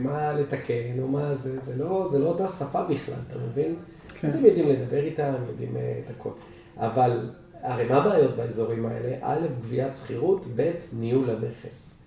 [0.00, 3.76] מה לתקן, או מה זה, זה לא, זה לא אותה שפה בכלל, אתה מבין?
[4.08, 4.28] כן.
[4.28, 6.30] אז הם יודעים לדבר איתם, יודעים אה, את הכל.
[6.76, 7.30] אבל,
[7.62, 9.16] הרי מה הבעיות באזורים האלה?
[9.20, 11.99] א', גביית שכירות, ב', ניהול הנכס.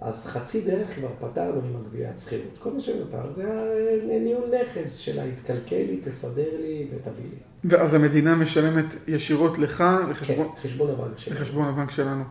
[0.00, 2.58] אז חצי דרך כבר פתרנו עם הגביית שכירות.
[2.58, 3.44] כל מה שנותר זה
[4.02, 7.36] הניהול נכס של ההתקלקל לי, תסדר לי ותביא לי.
[7.64, 11.40] ואז המדינה משלמת ישירות לך, לחשבון, כן, חשבון הבנק שלנו.
[11.40, 12.24] לחשבון הבנק שלנו.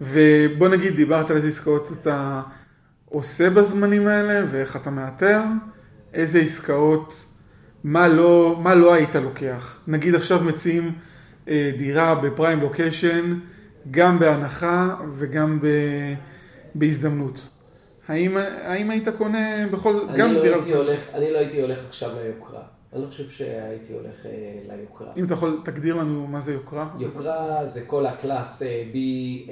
[0.00, 2.42] ובוא נגיד, דיברת על איזה עסקאות אתה
[3.04, 5.40] עושה בזמנים האלה, ואיך אתה מאתר,
[6.14, 7.26] איזה עסקאות,
[7.84, 9.80] מה לא, מה לא היית לוקח.
[9.86, 10.92] נגיד עכשיו מציעים
[11.48, 13.38] אה, דירה בפריים לוקיישן,
[13.90, 15.66] גם בהנחה וגם ב,
[16.74, 17.40] בהזדמנות.
[18.08, 20.56] האם, האם היית קונה בכל, אני גם לא דירה...
[20.56, 22.62] הייתי הולך, אני לא הייתי הולך עכשיו ליוקרה.
[22.92, 25.12] אני לא חושב שהייתי הולך אה, ליוקרה.
[25.16, 26.88] אם אתה יכול, תגדיר לנו מה זה יוקרה.
[26.98, 28.96] יוקרה זה כל הקלאס אה, B,
[29.46, 29.50] A,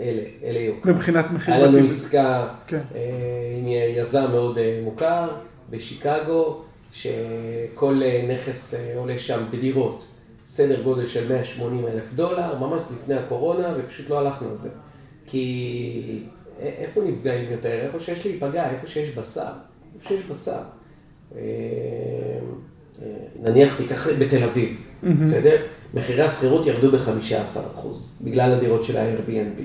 [0.00, 0.92] אלה, אלה יוקרה.
[0.92, 1.86] מבחינת מחיר היה לנו.
[1.86, 2.80] עסקה כן.
[2.94, 3.00] אה,
[3.58, 5.28] עם יזם מאוד אה, מוכר
[5.70, 10.04] בשיקגו, שכל אה, נכס אה, עולה שם בדירות,
[10.46, 14.70] סדר גודל של 180 אלף דולר, ממש לפני הקורונה, ופשוט לא הלכנו על זה.
[15.26, 16.22] כי
[16.60, 17.80] איפה נפגעים יותר?
[17.80, 19.52] איפה שיש להיפגע, איפה שיש בשר.
[19.94, 20.60] איפה שיש בשר.
[21.34, 21.40] אה,
[23.02, 23.08] אה,
[23.42, 24.80] נניח תיקח בתל אביב,
[25.22, 25.56] בסדר?
[25.94, 27.86] מחירי השכירות ירדו ב-15%
[28.24, 29.60] בגלל הדירות של ה-Airbnb.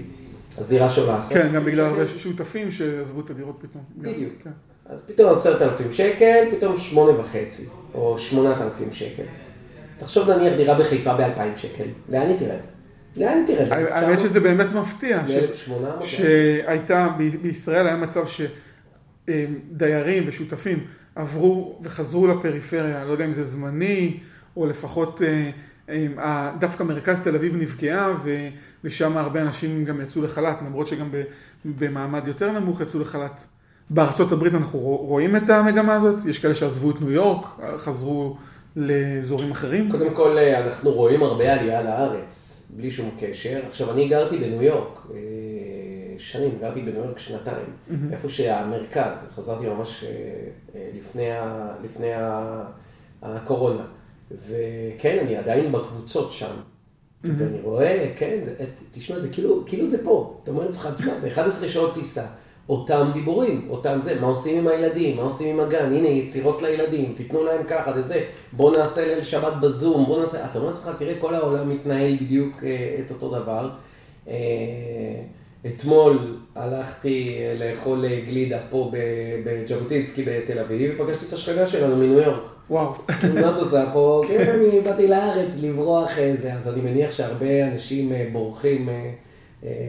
[0.58, 3.84] אז דירה שעולה עשרת כן, גם בגלל הרבה שעזבו שעזבו את הדירות פתאום.
[3.98, 4.34] בדיוק.
[4.43, 4.50] כן.
[4.86, 9.24] אז פתאום עשרת אלפים שקל, פתאום שמונה וחצי, או שמונת אלפים שקל.
[10.00, 12.60] תחשוב נניח דירה בחיפה באלפיים שקל, לאן היא תרד?
[13.19, 13.67] לאן תרד?
[13.71, 15.21] האמת שזה באמת מפתיע.
[15.27, 16.01] ש- ב-1800?
[16.05, 17.08] שהייתה,
[17.41, 18.23] בישראל היה מצב
[19.27, 20.79] שדיירים ושותפים
[21.15, 24.17] עברו וחזרו לפריפריה, לא יודע אם זה זמני,
[24.58, 25.49] או לפחות אה,
[26.17, 28.13] ה- דווקא מרכז תל אביב נפגעה,
[28.84, 31.10] ושם הרבה אנשים גם יצאו לחל"ת, למרות שגם
[31.65, 33.43] במעמד יותר נמוך יצאו לחל"ת.
[33.89, 37.45] בארצות הברית אנחנו רוא- רואים את המגמה הזאת, יש כאלה שעזבו את ניו יורק,
[37.77, 38.38] חזרו
[38.75, 39.91] לאזורים אחרים.
[39.91, 43.62] קודם כל, אה, אנחנו רואים הרבה עלייה לארץ, בלי שום קשר.
[43.67, 45.19] עכשיו, אני גרתי בניו יורק, אה,
[46.17, 47.65] שנים, גרתי בניו יורק שנתיים,
[48.12, 50.10] איפה שהמרכז, חזרתי ממש אה,
[50.75, 52.63] אה, לפני, ה, לפני ה,
[53.21, 53.86] הקורונה.
[54.32, 56.55] וכן, אני עדיין בקבוצות שם.
[57.23, 58.39] ואני רואה, כן,
[58.91, 60.39] תשמע, זה כאילו, כאילו זה פה.
[60.43, 62.25] אתה אומר לעצמך, תשמע, זה 11 שעות טיסה.
[62.69, 67.13] אותם דיבורים, אותם זה, מה עושים עם הילדים, מה עושים עם הגן, הנה יצירות לילדים,
[67.17, 71.13] תיתנו להם ככה וזה, בוא נעשה ליל שבת בזום, בוא נעשה, אתה אומר לעצמך, תראה,
[71.19, 73.69] כל העולם מתנהל בדיוק אה, את אותו דבר.
[74.27, 74.34] אה,
[75.65, 78.97] אתמול הלכתי לאכול אה, גלידה פה ב-
[79.45, 82.43] בז'בוטינסקי בתל אביב, ופגשתי את השכנה שלנו מניו יורק.
[82.69, 82.93] וואו.
[83.34, 84.21] מה את עושה פה?
[84.27, 89.12] כן, אני באתי לארץ לברוח איזה, אז אני מניח שהרבה אנשים אה, בורחים אה, אה,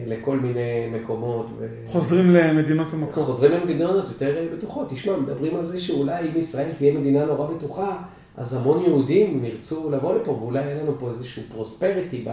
[0.07, 1.49] לכל מיני מקומות.
[1.59, 3.23] ו- חוזרים למדינות המקור.
[3.23, 4.89] חוזרים למדינות יותר אה, בטוחות.
[4.89, 7.97] תשמע, מדברים על זה שאולי אם ישראל תהיה מדינה נורא בטוחה,
[8.37, 12.25] אז המון יהודים ירצו לבוא לפה, ואולי יהיה לנו פה איזשהו פרוספריטי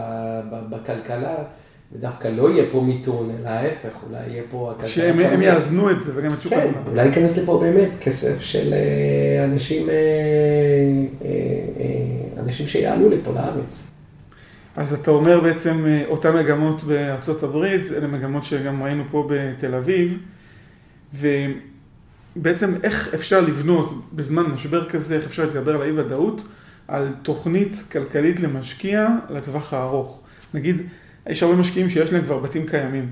[0.69, 1.35] בכלכלה,
[1.93, 4.89] ודווקא לא יהיה פה מיתון, אלא ההפך, אולי יהיה פה הכלכלה.
[4.89, 5.41] שהם.
[5.41, 6.91] יאזנו את זה וגם את שוק כן, העבודה.
[6.91, 11.29] אולי ייכנס לפה באמת כסף של אה, אנשים, אה, אה,
[11.79, 13.98] אה, אנשים שיעלו לפה לארץ.
[14.75, 19.75] אז אתה אומר בעצם אה, אותן מגמות בארצות הברית, אלה מגמות שגם ראינו פה בתל
[19.75, 20.17] אביב,
[21.13, 26.43] ובעצם איך אפשר לבנות בזמן משבר כזה, איך אפשר להתגבר על האי ודאות,
[26.87, 30.23] על תוכנית כלכלית למשקיע לטווח הארוך.
[30.53, 30.75] נגיד,
[31.27, 33.09] יש הרבה משקיעים שיש להם כבר בתים קיימים.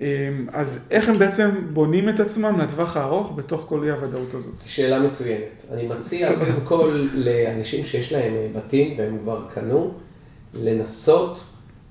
[0.00, 0.06] אה,
[0.52, 4.58] אז איך הם בעצם בונים את עצמם לטווח הארוך בתוך כל אי הוודאות הזאת?
[4.58, 5.64] זו שאלה מצוינת.
[5.72, 9.94] אני מציע קודם כל לאנשים שיש להם אה, בתים והם כבר קנו,
[10.54, 11.40] לנסות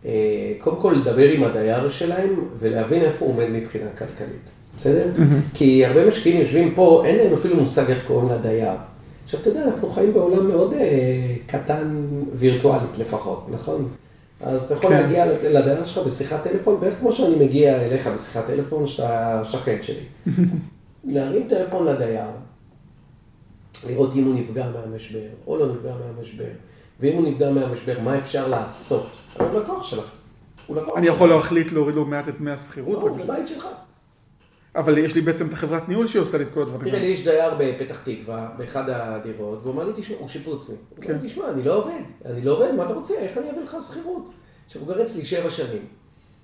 [0.06, 4.50] אה, קודם כל לדבר עם הדייר שלהם ולהבין איפה הוא עומד מבחינה כלכלית.
[4.78, 5.08] בסדר?
[5.54, 8.74] כי הרבה משקיעים יושבים פה, אין להם אפילו מושג איך קוראים לדייר.
[9.24, 13.88] עכשיו, אתה יודע, אנחנו חיים בעולם מאוד אה, קטן וירטואלית לפחות, נכון?
[14.42, 15.02] אז אתה יכול כן.
[15.02, 20.04] להגיע לדייר שלך בשיחת טלפון, בערך כמו שאני מגיע אליך בשיחת טלפון, שאתה שכן שלי.
[21.14, 22.30] להרים טלפון לדייר,
[23.90, 26.44] לראות אם הוא נפגע מהמשבר או לא נפגע מהמשבר,
[27.00, 29.08] ואם הוא נפגע מהמשבר, מה אפשר לעשות?
[29.40, 30.12] הוא לקוח שלך.
[30.68, 33.68] הוא לקוח אני יכול להחליט להוריד לו מעט את דמי השכירות, לא, זה בית שלך.
[34.76, 37.06] אבל יש לי בעצם את החברת ניהול שעושה לי את כל הדברים תראה, לי.
[37.06, 40.80] יש דייר בפתח תקווה, באחד הדירות, והוא אמר לי, תשמע, הוא שיפוצניק.
[40.90, 41.14] הוא אמר כן.
[41.22, 43.14] לי, תשמע, אני לא עובד, אני לא עובד, מה אתה רוצה?
[43.20, 44.30] איך אני אביא לך שכירות?
[44.66, 45.82] עכשיו, הוא גר אצלי שבע שנים.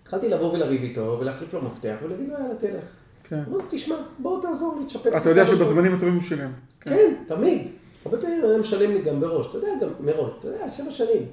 [0.04, 2.84] התחלתי לבוא ולריב איתו, ולהחליף לו מפתח, ולהגיד לו, יאללה, תלך.
[3.24, 3.44] כן.
[3.48, 6.52] אמרתי, תשמע, בוא תעזור לי, תשפץ אתה יודע שבזמנים הטובים הוא שילם.
[6.82, 7.70] כן, תמיד.
[8.06, 11.26] הרבה פעמים היה משלם לי גם בראש, אתה יודע, גם מראש, אתה יודע, שבע שנים.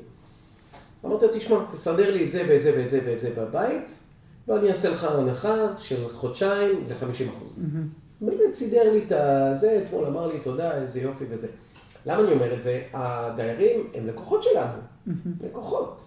[1.05, 3.99] אמרתי לו, תשמע, תסדר לי את זה ואת זה ואת זה ואת זה בבית,
[4.49, 7.67] ואני אעשה לך הנחה של חודשיים ל-50 אחוז.
[8.21, 11.49] באמת סידר לי את הזה, אתמול אמר לי תודה, איזה יופי וזה.
[12.07, 12.83] למה אני אומר את זה?
[12.93, 14.79] הדיירים הם לקוחות שלנו,
[15.41, 16.05] לקוחות.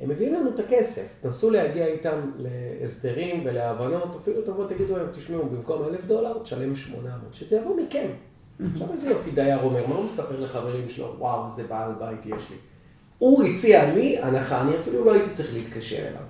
[0.00, 5.46] הם מביאים לנו את הכסף, תנסו להגיע איתם להסדרים ולהבנות, אפילו תבואו תגידו להם, תשמעו,
[5.46, 8.08] במקום אלף דולר, תשלם 800, שזה יבוא מכם.
[8.72, 11.14] עכשיו איזה יופי דייר אומר, מה הוא מספר לחברים שלו?
[11.18, 12.56] וואו, איזה בעל בית יש לי.
[13.18, 16.22] הוא הציע לי הנחה, אני אפילו לא הייתי צריך להתקשר אליו.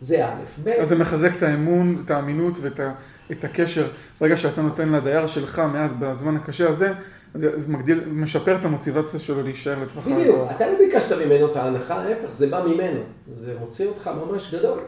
[0.00, 0.30] זה א',
[0.64, 2.92] ב', אז זה מחזק את האמון, את האמינות ואת ה-
[3.32, 3.86] את הקשר.
[4.20, 6.92] ברגע שאתה נותן לדייר שלך מעט בזמן הקשה הזה,
[7.34, 10.50] זה מגדיל, משפר את המוטיבציה שלו להישאר לטווח בדיוק, הארוך.
[10.56, 13.00] אתה לא ביקשת ממנו את ההנחה, ההפך, זה בא ממנו.
[13.30, 14.78] זה מוציא אותך ממש גדול.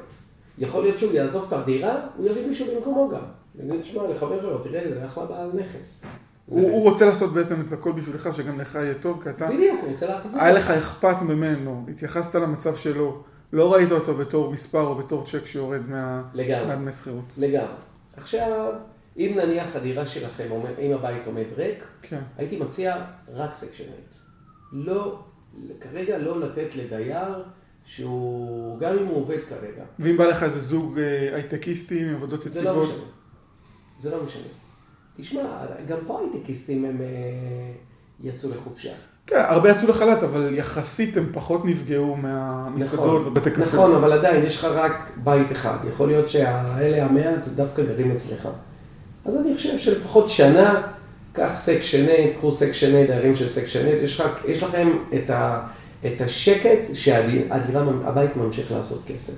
[0.59, 3.23] יכול להיות שהוא יעזוב את הדירה, הוא יביא מישהו במקומו גם.
[3.65, 6.05] יגיד, שמע, לחבר שלו, תראה, זה אחלה בעל נכס.
[6.47, 9.49] זה- הוא הוא רוצה לעשות בעצם את הכל בשבילך, שגם לך יהיה טוב, כי אתה,
[9.49, 10.43] בדיוק, הוא רוצה להחזיר.
[10.43, 15.47] היה לך אכפת ממנו, התייחסת למצב שלו, לא ראית אותו בתור מספר או בתור צ'ק
[15.47, 16.67] שיורד מה- לגמרי.
[16.67, 17.25] מהדמי שכירות.
[17.37, 17.67] לגמרי.
[18.17, 18.73] עכשיו,
[19.17, 22.21] אם נניח הדירה שלכם, אם הבית עומד ריק, כן.
[22.39, 22.97] הייתי מציע
[23.35, 24.85] רק Section 8.
[24.87, 25.19] לא,
[25.81, 27.45] כרגע לא לתת לדייר
[27.85, 32.43] שהוא, גם אם הוא עובד כרגע, ואם בא לך איזה זוג אה, הייטקיסטים עם עבודות
[32.43, 33.05] זה לא יציבות, משנה.
[33.99, 34.43] זה לא משנה.
[35.17, 35.41] תשמע,
[35.89, 37.07] גם פה הייטקיסטים הם אה,
[38.25, 38.93] יצאו לחופשה.
[39.27, 43.63] כן, הרבה יצאו לחל"ת, אבל יחסית הם פחות נפגעו מהמסעדות נכון, ובתי קפה.
[43.63, 45.77] נכון, אבל עדיין יש לך רק בית אחד.
[45.89, 48.49] יכול להיות שהאלה המעט דווקא גרים אצלך.
[49.25, 50.83] אז אני חושב שלפחות שנה,
[51.33, 55.67] קח Section 8, קחו Section 8, דיירים של Section 8, יש, יש לכם את, ה,
[56.07, 59.35] את השקט שהדירה, הבית ממשיך לעשות כסף.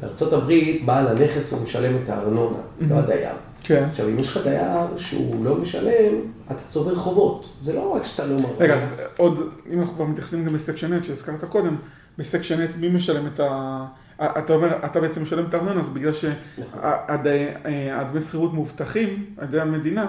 [0.00, 3.34] בארצות הברית, בעל הנכס הוא משלם את הארנונה, לא הדייר.
[3.62, 3.84] כן.
[3.90, 6.14] עכשיו, אם יש לך דייר שהוא לא משלם,
[6.46, 7.48] אתה צובר חובות.
[7.60, 8.60] זה לא רק שאתה לא מרוויח.
[8.60, 8.84] רגע, אז
[9.16, 11.76] עוד, אם אנחנו כבר מתייחסים גם ל Section 8 שהזכרת קודם,
[12.18, 13.84] ב Section 8 מי משלם את ה...
[14.22, 16.12] אתה אומר, אתה בעצם משלם את הארנונה, אז בגלל
[16.58, 16.80] נכון.
[17.24, 20.06] שהדמי שכירות מובטחים על ידי המדינה,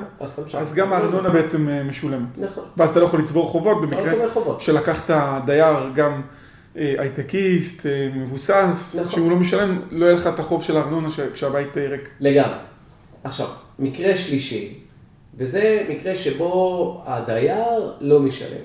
[0.58, 2.40] אז גם הארנונה בעצם אה, משולמת.
[2.40, 2.64] נכון.
[2.78, 4.60] ואז אתה לא יכול לצבור חובות אתה במקרה.
[4.60, 5.12] שלקחת
[5.46, 6.22] דייר גם
[6.78, 9.12] אה, הייטקיסט, אה, מבוסס, נכון.
[9.12, 12.10] שהוא לא משלם, לא יהיה לך את החוב של הארנונה כשהבית אה, ריק.
[12.20, 12.56] לגמרי.
[13.24, 13.48] עכשיו,
[13.80, 14.74] מקרה שלישי,
[15.38, 18.62] וזה מקרה שבו הדייר לא משלם.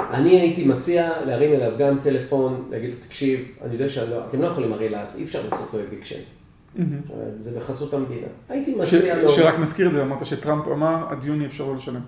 [0.00, 4.72] אני הייתי מציע להרים אליו גם טלפון, להגיד לו, תקשיב, אני יודע שאתם לא יכולים
[4.72, 6.20] הרי לעשות, אי אפשר לעשות לו אביקשן.
[7.38, 8.26] זה בחסות המדינה.
[8.48, 12.00] הייתי מציע לו, שרק נזכיר את זה, אמרת שטראמפ אמר עד יוני אפשר לא לשלם.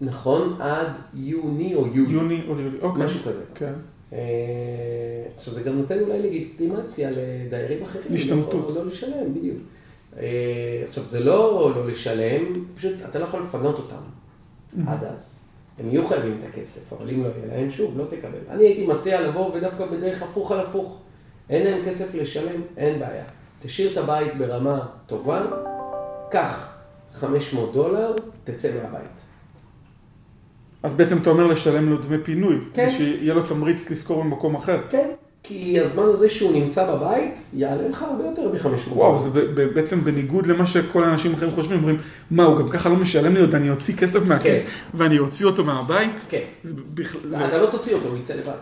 [0.00, 3.04] נכון, עד יוני או יולי, יוני או יולי, אוקיי.
[3.04, 3.42] משהו כזה.
[3.54, 3.72] כן.
[4.12, 4.18] אה,
[5.36, 8.04] עכשיו, זה גם נותן אולי לגיטימציה לדיירים אחרים.
[8.10, 8.68] להשתמטות.
[8.68, 9.58] לא, לא לשלם, בדיוק.
[10.16, 10.22] אה,
[10.88, 12.44] עכשיו, זה לא לא לשלם,
[12.76, 14.02] פשוט אתה לא יכול לפנות אותם
[14.86, 15.40] עד אז.
[15.78, 18.38] הם יהיו חייבים את הכסף, אבל אם לא יהיה להם, שוב, לא תקבל.
[18.48, 21.00] אני הייתי מציע לבוא ודווקא בדרך הפוך על הפוך.
[21.50, 23.24] אין להם כסף לשלם, אין בעיה.
[23.62, 25.46] תשאיר את הבית ברמה טובה,
[26.30, 26.76] קח
[27.14, 29.20] 500 דולר, תצא מהבית.
[30.82, 32.90] אז בעצם אתה אומר לשלם לו דמי פינוי, כן.
[32.90, 34.80] שיהיה לו תמריץ לשכור במקום אחר.
[34.90, 35.10] כן,
[35.42, 38.96] כי הזמן הזה שהוא נמצא בבית, יעלה לך הרבה יותר מ-500 דולר.
[38.98, 39.30] וואו, זה
[39.74, 41.98] בעצם בניגוד למה שכל האנשים אחרים חושבים, אומרים,
[42.30, 45.64] מה, הוא גם ככה לא משלם לי עוד, אני אוציא כסף מהכיס ואני אוציא אותו
[45.64, 46.26] מהבית?
[46.28, 46.42] כן.
[46.62, 48.52] זה בכלל, זה- אתה לא תוציא אותו, הוא יצא לבד.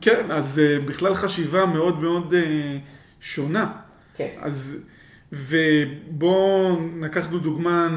[0.00, 2.78] כן, אז אה, בכלל חשיבה מאוד מאוד אה,
[3.20, 3.72] שונה.
[4.16, 4.28] כן.
[4.42, 4.76] אז,
[5.32, 7.96] ובואו נקחנו דוגמה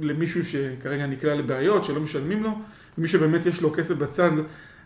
[0.00, 2.50] למישהו שכרגע נקלע לבעיות, שלא משלמים לו,
[2.98, 4.30] ומי שבאמת יש לו כסף בצד,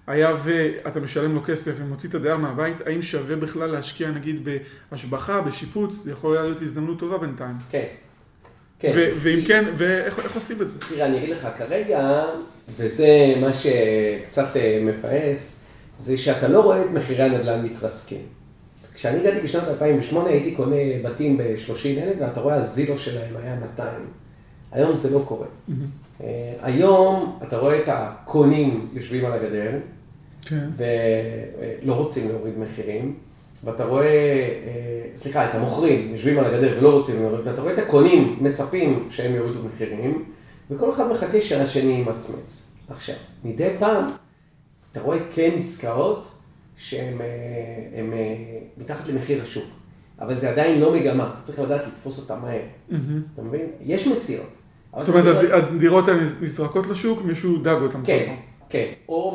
[0.06, 4.48] היה ואתה משלם לו כסף ומוציא את הדייר מהבית, האם שווה בכלל להשקיע נגיד
[4.90, 7.56] בהשבחה, בשיפוץ, זה יכול היה להיות הזדמנות טובה בינתיים.
[7.70, 7.86] כן.
[8.78, 8.90] כן.
[8.94, 10.78] ואם כן, ואיך איך עושים את זה?
[10.88, 12.24] תראה, אני אגיד לך, כרגע,
[12.76, 15.64] וזה מה שקצת אה, מבאס,
[15.98, 18.22] זה שאתה לא רואה את מחירי הנדל"ן מתרסקים.
[18.94, 23.88] כשאני הגעתי בשנת 2008 הייתי קונה בתים ב-30,000 ואתה רואה הזילו שלהם היה 200.
[24.72, 25.46] היום זה לא קורה.
[26.22, 29.70] אה, היום אתה רואה את הקונים יושבים על הגדר
[30.42, 30.68] כן.
[30.76, 33.14] ולא רוצים להוריד מחירים,
[33.64, 37.78] ואתה רואה, אה, סליחה, את המוכרים יושבים על הגדר ולא רוצים להוריד, ואתה רואה את
[37.78, 40.24] הקונים מצפים שהם יורידו מחירים,
[40.70, 42.70] וכל אחד מחכה שהשני ימצמץ.
[42.90, 44.10] עכשיו, מדי פעם
[44.92, 46.34] אתה רואה כן עסקאות
[46.76, 47.26] שהן אה,
[47.98, 48.18] הן, אה,
[48.78, 49.64] מתחת למחיר השוק,
[50.20, 52.62] אבל זה עדיין לא מגמה, אתה צריך לדעת לתפוס אותה מהר,
[53.34, 53.66] אתה מבין?
[53.80, 54.48] יש מציאות.
[54.98, 58.02] זאת אומרת, הדירות האלה נזרקות לשוק, מישהו דג אותם.
[58.04, 58.34] כן,
[58.68, 58.86] כן.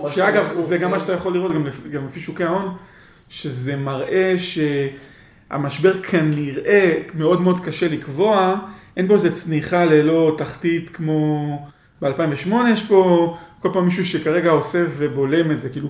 [0.10, 1.52] שאגב, זה גם מה שאתה יכול לראות
[1.92, 2.76] גם לפי, שוקי ההון,
[3.30, 4.34] שזה מראה
[5.50, 8.56] המשבר כנראה מאוד מאוד קשה לקבוע,
[8.98, 11.60] אין פה איזה צניחה ללא תחתית כמו
[12.02, 15.90] ב-2008, יש פה כל פעם מישהו שכרגע עושה ובולם את זה, כאילו,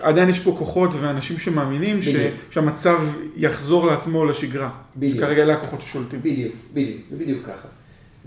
[0.00, 2.08] עדיין יש פה כוחות ואנשים שמאמינים ש,
[2.50, 3.00] שהמצב
[3.36, 4.70] יחזור לעצמו לשגרה.
[4.96, 5.16] בדיוק.
[5.16, 6.20] שכרגע אלה הכוחות ששולטים.
[6.20, 7.68] בדיוק, בדיוק, זה בדיוק ככה.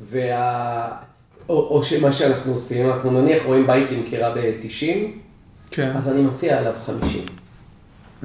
[0.09, 0.91] וה...
[1.49, 4.85] או, או שמה שאנחנו עושים, אנחנו נניח רואים בית למכירה ב-90,
[5.71, 5.91] כן.
[5.95, 7.23] אז אני מציע עליו 50.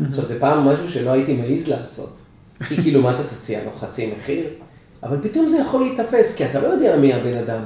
[0.09, 2.21] עכשיו, זה פעם משהו שלא הייתי מעז לעשות.
[2.69, 3.71] כי כאילו, מה אתה תציע לו?
[3.81, 4.45] חצי מחיר?
[5.03, 7.61] אבל פתאום זה יכול להיתפס, כי אתה לא יודע מי הבן אדם.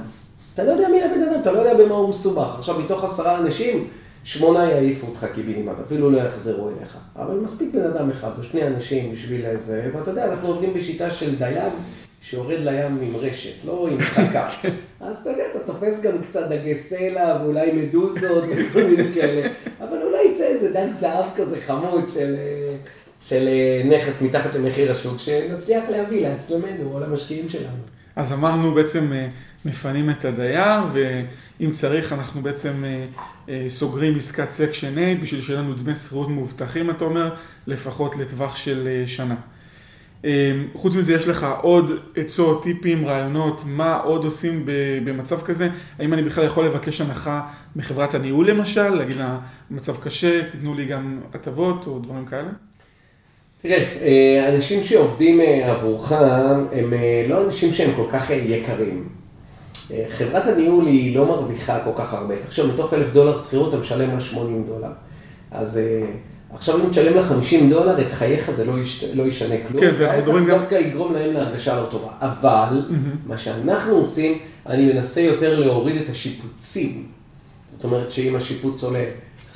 [0.55, 2.55] אתה לא יודע מי הבן אדם, אתה לא יודע במה הוא מסובך.
[2.59, 3.89] עכשיו, מתוך עשרה אנשים,
[4.25, 6.97] שמונה יעיפו אותך קיבינימט, אפילו לא יחזרו אליך.
[7.17, 11.11] אבל מספיק בן אדם אחד או שני אנשים בשביל איזה, ואתה יודע, אנחנו עובדים בשיטה
[11.11, 11.73] של דייג
[12.21, 14.49] שיורד לים עם רשת, לא עם חכה.
[15.01, 19.49] אז אתה יודע, אתה תופס גם קצת דגי סלע ואולי מדוזות וכל מיני כאלה,
[19.81, 22.37] אבל אולי יצא איזה דג זהב כזה חמוד של...
[23.21, 23.49] של
[23.85, 27.83] נכס מתחת למחיר השוק, שנצליח להביא לעצמנו או למשקיעים שלנו.
[28.17, 29.29] אז אמרנו בעצם אה,
[29.65, 33.07] מפנים את הדייר, ואם צריך אנחנו בעצם אה,
[33.49, 37.35] אה, סוגרים עסקת Section 8 בשביל שיהיה לנו דמי שכירות מובטחים, אתה אומר,
[37.67, 39.35] לפחות לטווח של שנה.
[40.75, 44.63] חוץ מזה יש לך עוד עצות, טיפים, רעיונות, מה עוד עושים
[45.05, 45.69] במצב כזה?
[45.99, 47.41] האם אני בכלל יכול לבקש הנחה
[47.77, 49.39] מחברת הניהול למשל, להגיד לה,
[49.71, 52.49] מצב קשה, תיתנו לי גם הטבות או דברים כאלה?
[53.63, 56.13] תראה, אה, אנשים שעובדים אה, עבורך
[56.73, 59.09] הם אה, לא אנשים שהם כל כך יקרים.
[60.09, 62.37] חברת הניהול היא לא מרוויחה כל כך הרבה.
[62.37, 64.91] תחשוב, מתוך אלף דולר שכירות אתה משלם לה 80 דולר.
[65.51, 65.81] אז
[66.55, 69.81] עכשיו אם תשלם לה 50 דולר, את חייך זה לא, יש, לא ישנה כלום.
[69.81, 70.59] כן, ואנחנו מדברים גם...
[70.59, 72.11] דווקא יגרום להם להרגשה לא טובה.
[72.21, 73.29] אבל, mm-hmm.
[73.29, 77.07] מה שאנחנו עושים, אני מנסה יותר להוריד את השיפוצים.
[77.73, 79.05] זאת אומרת שאם השיפוץ עולה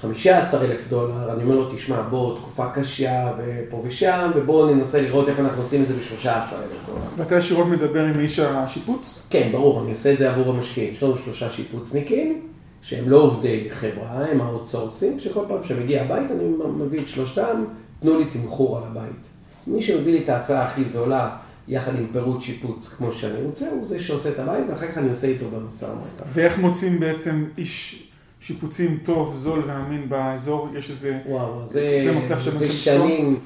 [0.00, 5.28] 15 אלף דולר, אני אומר לו, תשמע, בוא, תקופה קשה, ופה ושם, ובואו ננסה לראות
[5.28, 7.00] איך אנחנו עושים את זה ב-13 אלף דולר.
[7.16, 9.22] ואתה ישירות מדבר עם איש השיפוץ?
[9.30, 10.92] כן, ברור, אני עושה את זה עבור המשקיעים.
[10.92, 12.40] יש לנו שלושה שיפוצניקים,
[12.84, 16.44] שהם לא עובדי חברה, הם outsource-ים, שכל פעם שמגיע הבית אני
[16.78, 17.64] מביא את שלושתם,
[18.00, 19.20] תנו לי תמחור על הבית.
[19.66, 21.36] מי שמביא לי את ההצעה הכי זולה,
[21.68, 25.08] יחד עם פירוט שיפוץ כמו שאני רוצה, הוא זה שעושה את הבית, ואחר כך אני
[25.08, 26.24] עושה איתו במשא ומתן.
[26.26, 28.08] ואיך מוצאים בעצם איש...
[28.40, 31.18] שיפוצים טוב, זול ואמין באזור, יש איזה...
[31.26, 33.40] וואו, זה, זה, זה שנים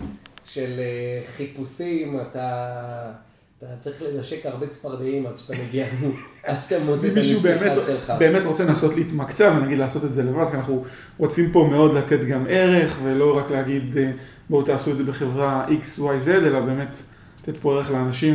[0.45, 3.13] של אה, חיפושים, אתה,
[3.59, 5.87] אתה צריך לנשק הרבה צפרדעים עד שאתה מגיע,
[6.45, 8.13] עד שאתה מוצא את הנסיכה שלך.
[8.19, 10.85] באמת רוצה לנסות להתמקצע ונגיד לעשות את זה לבד, כי אנחנו
[11.19, 14.11] רוצים פה מאוד לתת גם ערך, ולא רק להגיד אה,
[14.51, 17.03] בואו תעשו את זה בחברה XYZ, אלא באמת
[17.43, 18.35] לתת פה ערך לאנשים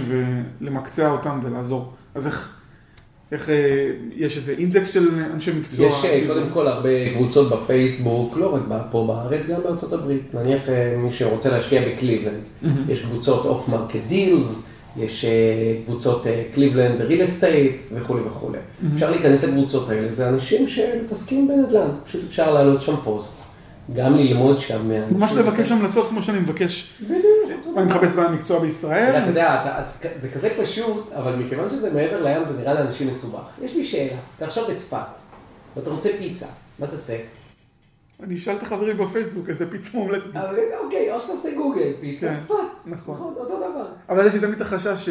[0.62, 1.94] ולמקצע אותם ולעזור.
[2.16, 2.60] אז איך...
[3.32, 5.88] איך אה, יש איזה אינדקס של אנשי מקצוע?
[5.88, 10.36] יש אה, קודם כל הרבה קבוצות בפייסבוק, לא רק פה בארץ, גם בארצות הברית.
[10.36, 10.62] נניח
[10.98, 12.42] מי שרוצה להשקיע בקליבלנד,
[12.90, 15.26] יש קבוצות off market deals, יש
[15.86, 18.58] קבוצות קליבלנד real estate וכולי וכולי.
[18.94, 23.44] אפשר להיכנס לקבוצות האלה, זה אנשים שמתעסקים בנדל"ן, פשוט אפשר להעלות שם פוסט.
[23.94, 24.92] גם ללמוד שם.
[25.12, 26.94] ממש לבקש המלצות כמו שאני מבקש.
[27.02, 27.78] בדיוק.
[27.78, 29.18] אני מחפש בעל מקצוע בישראל.
[29.18, 29.82] אתה יודע,
[30.16, 33.44] זה כזה פשוט, אבל מכיוון שזה מעבר לים זה נראה לאנשים מסובך.
[33.62, 34.98] יש לי שאלה, אתה עכשיו בצפת,
[35.76, 36.46] ואתה רוצה פיצה,
[36.80, 37.16] מה תעשה?
[38.24, 40.26] אני אשאל את החברים בפייסבוק איזה פיצה מומלצת.
[40.84, 42.54] אוקיי, או שאתה עושה גוגל, פיצה כן, צפת.
[42.86, 43.16] נכון.
[43.16, 43.34] נכון.
[43.38, 43.86] אותו דבר.
[44.10, 45.10] אבל יש לי תמיד החשש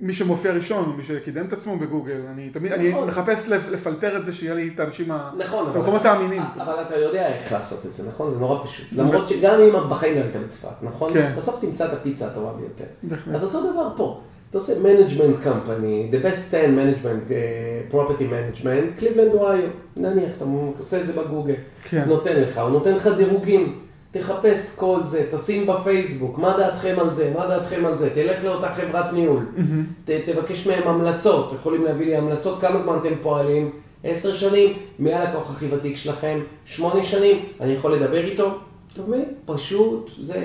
[0.00, 2.20] מי שמופיע ראשון, הוא מי שקידם את עצמו בגוגל.
[2.32, 2.84] אני תמיד, נכון.
[3.02, 6.42] אני מחפש לפלטר את זה, שיהיה לי את האנשים, נכון, המקומות האמינים.
[6.42, 8.30] אבל אתה יודע איך לעשות את זה, נכון?
[8.30, 8.86] זה נורא פשוט.
[8.92, 11.12] למרות שגם אם בחיים לא היית בצפת, נכון?
[11.12, 11.32] כן.
[11.36, 13.16] בסוף תמצא את הפיצה הטובה ביותר.
[13.34, 14.20] אז אותו דבר פה.
[14.50, 20.44] אתה עושה management company, the best 10 management, uh, property management, קליבלנד אוהיו, נניח, אתה
[20.78, 22.04] עושה את זה בגוגל, כן.
[22.08, 23.78] נותן לך, הוא נותן לך דירוגים.
[24.12, 28.70] תחפש כל זה, תשים בפייסבוק, מה דעתכם על זה, מה דעתכם על זה, תלך לאותה
[28.70, 29.60] חברת ניהול, mm-hmm.
[30.04, 33.70] ת, תבקש מהם המלצות, יכולים להביא לי המלצות, כמה זמן אתם פועלים?
[34.04, 36.40] עשר שנים, מי הלקוח הכי ותיק שלכם?
[36.64, 38.58] שמונה שנים, אני יכול לדבר איתו?
[38.92, 39.24] אתה מבין?
[39.46, 40.40] פשוט, זה,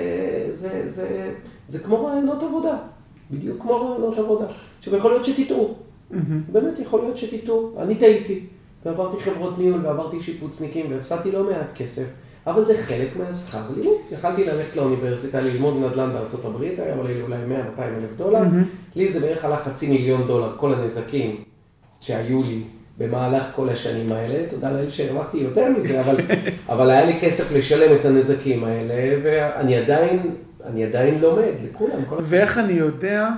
[0.50, 1.32] זה, זה,
[1.66, 2.76] זה כמו רעיונות עבודה,
[3.30, 4.46] בדיוק כמו רעיונות עבודה.
[4.78, 5.74] עכשיו יכול להיות שתטעו.
[6.52, 8.40] באמת יכול להיות שתטעו, אני טעיתי,
[8.84, 12.12] ועברתי חברות ניהול ועברתי שיפוצניקים והפסדתי לא מעט כסף.
[12.46, 13.96] אבל זה חלק מהשכר לימוד.
[14.12, 17.36] יכלתי ללכת לאוניברסיטה ללמוד נדל"ן בארצות הברית, היה עולה לי אולי
[17.76, 18.42] 100-200 אלף דולר.
[18.96, 21.36] לי זה בערך עלה חצי מיליון דולר, כל הנזקים
[22.00, 22.62] שהיו לי
[22.98, 24.48] במהלך כל השנים האלה.
[24.50, 26.16] תודה לאל שהרווחתי יותר מזה, אבל,
[26.72, 30.34] אבל היה לי כסף לשלם את הנזקים האלה, ואני עדיין,
[30.66, 31.98] אני עדיין לומד, לכולם.
[32.20, 33.28] ואיך אני יודע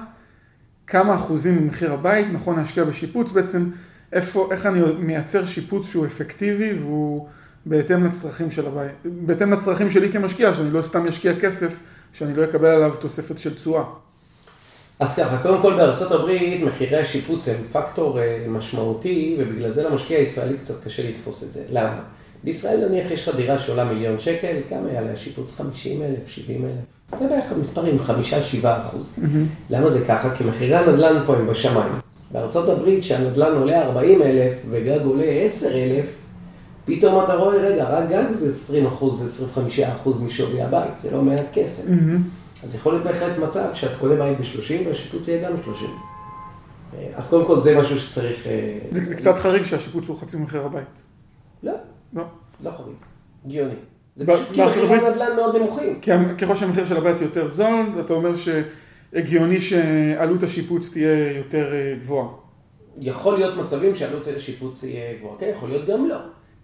[0.86, 3.32] כמה אחוזים ממחיר הבית נכון להשקיע בשיפוץ?
[3.32, 3.70] בעצם
[4.12, 7.28] איפה, איך אני מייצר שיפוץ שהוא אפקטיבי והוא...
[7.66, 11.78] בהתאם לצרכים של הבית, בהתאם לצרכים שלי כמשקיע, שאני לא סתם אשקיע כסף
[12.12, 13.84] שאני לא אקבל עליו תוספת של תשואה?
[15.00, 20.18] אז ככה, קודם כל בארצות הברית מחירי השיפוץ הם פקטור אה, משמעותי, ובגלל זה למשקיע
[20.18, 21.64] הישראלי קצת קשה לתפוס את זה.
[21.70, 22.02] למה?
[22.44, 25.56] בישראל נניח יש לך דירה שעולה מיליון שקל, כמה יעלה השיפוץ?
[25.56, 26.97] 50 אלף, 70 אלף?
[27.18, 27.98] זה בערך המספרים,
[28.62, 29.18] 5-7 אחוז.
[29.70, 30.34] למה זה ככה?
[30.34, 31.92] כי מחירי הנדל"ן פה הם בשמיים.
[32.32, 36.18] בארצות הברית, שהנדל"ן עולה 40 אלף וגג עולה 10 אלף,
[36.84, 41.10] פתאום אתה רואה, רגע, רק גג זה 20 אחוז, זה 25 אחוז משווי הבית, זה
[41.10, 41.84] לא מעט כסף.
[42.64, 45.88] אז יכול להיות בהחלט מצב שאתה קונה בית ב-30 והשיפוץ יהיה גם 30.
[47.14, 48.46] אז קודם כל זה משהו שצריך...
[48.46, 50.84] אה, זה, זה קצת חריג שהשיפוץ הוא חצי מחיר הבית.
[51.62, 51.72] לא,
[52.12, 52.22] לא.
[52.64, 52.96] לא חריג.
[53.46, 53.74] הגיוני.
[54.18, 56.00] זה פשוט כי מחירי הנדל"ן מאוד נמוכים.
[56.38, 62.28] ככל שהמחיר של הבית יותר זול, אתה אומר שהגיוני שעלות השיפוץ תהיה יותר אה, גבוהה.
[62.98, 66.16] יכול להיות מצבים שעלות השיפוץ יהיה גבוהה, כן, יכול להיות גם לא.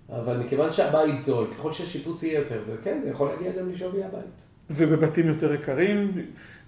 [0.08, 4.04] אבל מכיוון שהבית זול, ככל שהשיפוץ יהיה יותר זול, כן, זה יכול להגיע גם לשווי
[4.04, 4.42] הבית.
[4.70, 6.12] ובבתים יותר יקרים.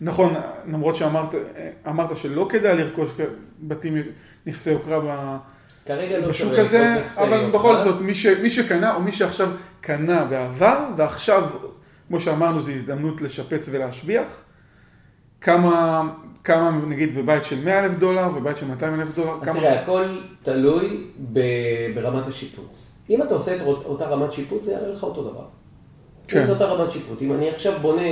[0.01, 0.35] נכון,
[0.67, 1.35] למרות שאמרת
[1.89, 3.11] אמרת שלא כדאי לרכוש
[3.61, 4.03] בתים
[4.47, 5.39] נכסי יוקרה
[5.87, 7.51] כרגע לא בשוק הזה, אבל.
[7.51, 9.49] בכל זאת, מי, ש, מי שקנה או מי שעכשיו
[9.87, 11.43] קנה בעבר, ועכשיו,
[12.09, 14.27] כמו שאמרנו, זו הזדמנות לשפץ ולהשביח.
[15.41, 16.03] כמה,
[16.45, 19.57] כמה נגיד בבית של 100 אלף דולר ובית של 200 אלף דולר, אז.
[19.57, 20.05] תראה, הכל
[20.43, 21.41] תלוי ב-
[21.95, 23.03] ברמת השיפוץ.
[23.11, 25.45] אם אתה עושה את אות- אותה רמת שיפוץ, זה יעלה לך אותו דבר.
[26.29, 26.41] כן.
[26.41, 28.03] אם זו אותה רמת שיפוץ, אם אני עכשיו בונה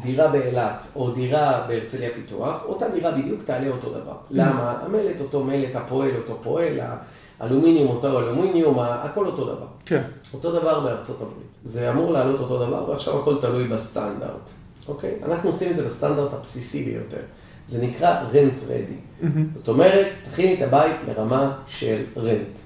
[0.00, 4.16] דירה באילת, או דירה בהרצליה פיתוח, אותה דירה בדיוק תעלה אותו דבר.
[4.30, 4.78] למה?
[4.84, 6.78] המלט אותו מלט, הפועל אותו פועל,
[7.40, 9.66] האלומיניום אותו אלומיניום, הכל אותו דבר.
[9.86, 10.02] כן,
[10.34, 11.46] אותו דבר בארצות הברית.
[11.64, 14.50] זה אמור לעלות אותו דבר, ועכשיו הכל תלוי בסטנדרט.
[14.88, 15.14] אוקיי?
[15.22, 17.22] אנחנו עושים את זה בסטנדרט הבסיסי ביותר.
[17.68, 19.30] זה נקרא רנט רדי.
[19.54, 22.58] זאת אומרת, תכיני את הבית לרמה של רנט.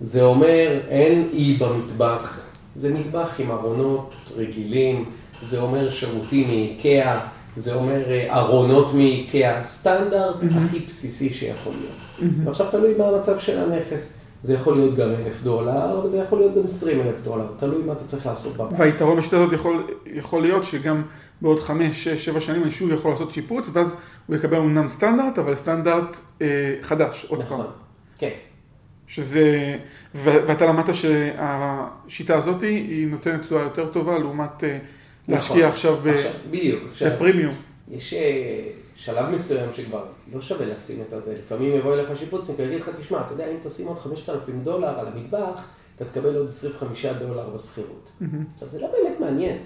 [0.00, 2.46] זה אומר, אין אי במטבח,
[2.76, 5.10] זה מטבח עם ארונות רגילים,
[5.42, 7.20] זה אומר שירותים מאיקאה,
[7.56, 12.32] זה אומר אה, ארונות מאיקאה, סטנדרט הכי בסיסי שיכול להיות.
[12.44, 14.18] ועכשיו תלוי מה המצב של הנכס.
[14.42, 17.92] זה יכול להיות גם אלף דולר, וזה יכול להיות גם עשרים אלף דולר, תלוי מה
[17.92, 18.80] אתה צריך לעשות בבית.
[18.80, 21.02] והיתרון בשיטה הזאת יכול, יכול להיות שגם
[21.40, 23.96] בעוד 5, 6, 7 שנים אני שוב יכול לעשות שיפוץ, ואז
[24.26, 27.46] הוא יקבל אמנם סטנדרט, אבל סטנדרט אה, חדש, עוד פעם.
[27.46, 27.66] נכון,
[28.18, 28.30] כן.
[29.06, 29.76] שזה,
[30.14, 34.78] ו- ואתה למדת שהשיטה הזאת היא נותנת תשואה יותר טובה לעומת אה,
[35.28, 35.68] להשקיע נכון.
[35.68, 37.52] עכשיו ב- עכשיו, בדיוק, עכשיו, בפרימיום.
[37.90, 41.38] יש אה, שלב מסוים שכבר לא שווה לשים את הזה.
[41.38, 45.06] לפעמים יבוא אליך שיפוצניק ויגיד לך, תשמע, אתה יודע, אם תשים עוד 5,000 דולר על
[45.06, 45.64] המטבח,
[45.96, 48.10] אתה תקבל עוד 25 דולר בשכירות.
[48.54, 49.58] עכשיו, זה לא באמת מעניין.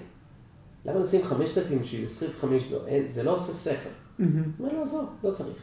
[0.85, 2.87] למה לשים 5,000 בשביל 25 דולר?
[2.87, 3.71] אין, זה לא עושה.
[4.17, 4.27] הוא
[4.59, 5.57] אומר לו, עזוב, לא צריך.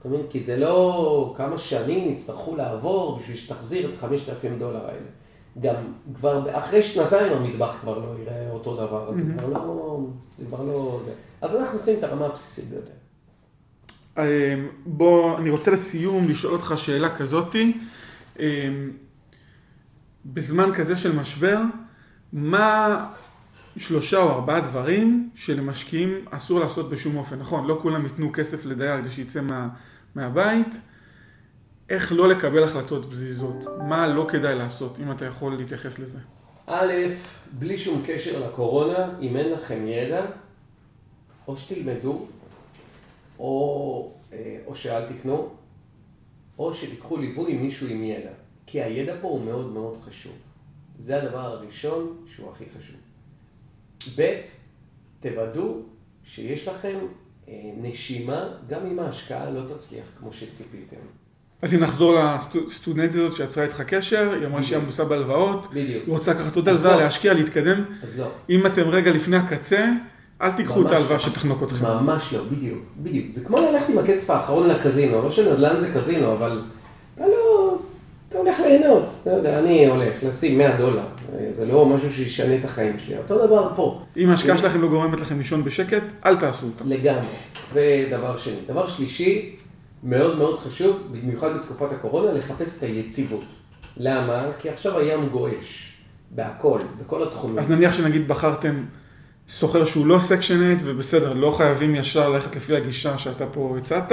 [0.00, 0.26] אתה מבין?
[0.30, 5.06] כי זה לא כמה שנים יצטרכו לעבור בשביל שתחזיר את ה-5,000 דולר האלה.
[5.60, 5.74] גם
[6.14, 10.00] כבר אחרי שנתיים המטבח כבר לא יראה אותו דבר, אז זה כבר לא...
[10.38, 11.00] זה כבר לא...
[11.04, 11.12] זה.
[11.40, 12.92] אז אנחנו עושים את הרמה הבסיסית ביותר.
[14.18, 14.54] אה,
[14.86, 17.78] בוא, אני רוצה לסיום לשאול אותך שאלה כזאתי.
[18.40, 18.68] אה,
[20.26, 21.58] בזמן כזה של משבר,
[22.32, 23.06] מה
[23.76, 27.38] שלושה או ארבעה דברים שלמשקיעים אסור לעשות בשום אופן?
[27.38, 29.68] נכון, לא כולם ייתנו כסף לדייר כדי שיצא מה,
[30.14, 30.80] מהבית.
[31.88, 33.56] איך לא לקבל החלטות פזיזות?
[33.88, 36.18] מה לא כדאי לעשות, אם אתה יכול להתייחס לזה?
[36.66, 36.92] א',
[37.58, 40.26] בלי שום קשר לקורונה, אם אין לכם ידע,
[41.48, 42.26] או שתלמדו,
[43.38, 45.48] או, אה, או שאל תקנו,
[46.58, 48.30] או שתיקחו ליווי עם מישהו עם ידע.
[48.66, 50.32] כי הידע פה הוא מאוד מאוד חשוב.
[50.98, 53.00] זה הדבר הראשון שהוא הכי חשוב.
[54.16, 54.42] ב',
[55.20, 55.82] תוודאו
[56.24, 56.98] שיש לכם
[57.48, 60.96] אה, נשימה, גם אם ההשקעה לא תצליח כמו שציפיתם.
[61.62, 62.18] אז אם נחזור
[62.66, 65.66] לסטודנטית הזאת שיצרה איתך קשר, היא אמרה שהיא עמוסה בהלוואות.
[65.74, 67.02] היא רוצה לקחת עוד הלוואה, לא.
[67.02, 67.84] להשקיע, להתקדם.
[68.02, 68.26] אז לא.
[68.50, 69.86] אם אתם רגע לפני הקצה,
[70.42, 71.18] אל תיקחו את ההלוואה לא.
[71.18, 71.84] שתחנוק אתכם.
[71.84, 73.26] ממש לא, בדיוק, בדיוק.
[73.30, 76.62] זה כמו ללכת עם הכסף האחרון לקזינו, לא שנדל"ן זה קזינו, אבל
[77.14, 77.78] אתה לא,
[78.28, 81.02] אתה הולך ליהנות, אתה יודע, אני הולך לשים 100 דולר,
[81.50, 84.00] זה לא משהו שישנה את החיים שלי, אותו דבר פה.
[84.16, 86.84] אם ההשקעה שלכם לא גורמת לכם לישון בשקט, אל תעשו אותה.
[86.86, 87.22] לגמרי,
[87.72, 88.54] זה דבר שני.
[88.68, 89.56] דבר שלישי,
[90.02, 93.44] מאוד מאוד חשוב, במיוחד בתקופת הקורונה, לחפש את היציבות.
[93.96, 94.42] למה?
[94.58, 95.98] כי עכשיו הים גועש,
[96.30, 97.58] בהכל, בכל התחומים.
[97.58, 98.84] אז נניח שנגיד בחרתם
[99.48, 104.12] סוחר שהוא לא סקשנט, ובסדר, לא חייבים ישר ללכת לפי הגישה שאתה פה הצעת.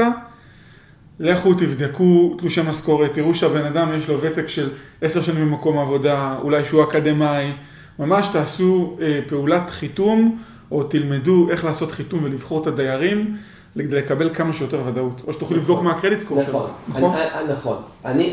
[1.20, 4.70] לכו תבדקו תלושי משכורת, תראו שהבן אדם יש לו ותק של
[5.02, 7.52] עשר שנים במקום העבודה, אולי שהוא אקדמאי,
[8.00, 13.38] ממש תעשו אה, פעולת חיתום, או תלמדו איך לעשות חיתום ולבחור את הדיירים,
[13.84, 15.21] כדי לקבל כמה שיותר ודאות.
[15.28, 16.49] או שתוכלו לבדוק מה הקרדיט סקור שלו.
[16.53, 17.15] נכון, נכון?
[17.15, 17.78] אני- אני- נכון.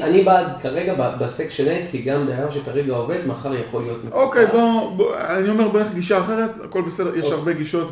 [0.03, 4.01] אני בעד כרגע בסקשן 8, כי גם דייר שכרגע עובד, מחר יכול להיות.
[4.13, 7.39] אוקיי, בוא, אני אומר בערך גישה אחרת, הכל בסדר, יש אוקיי.
[7.39, 7.91] הרבה גישות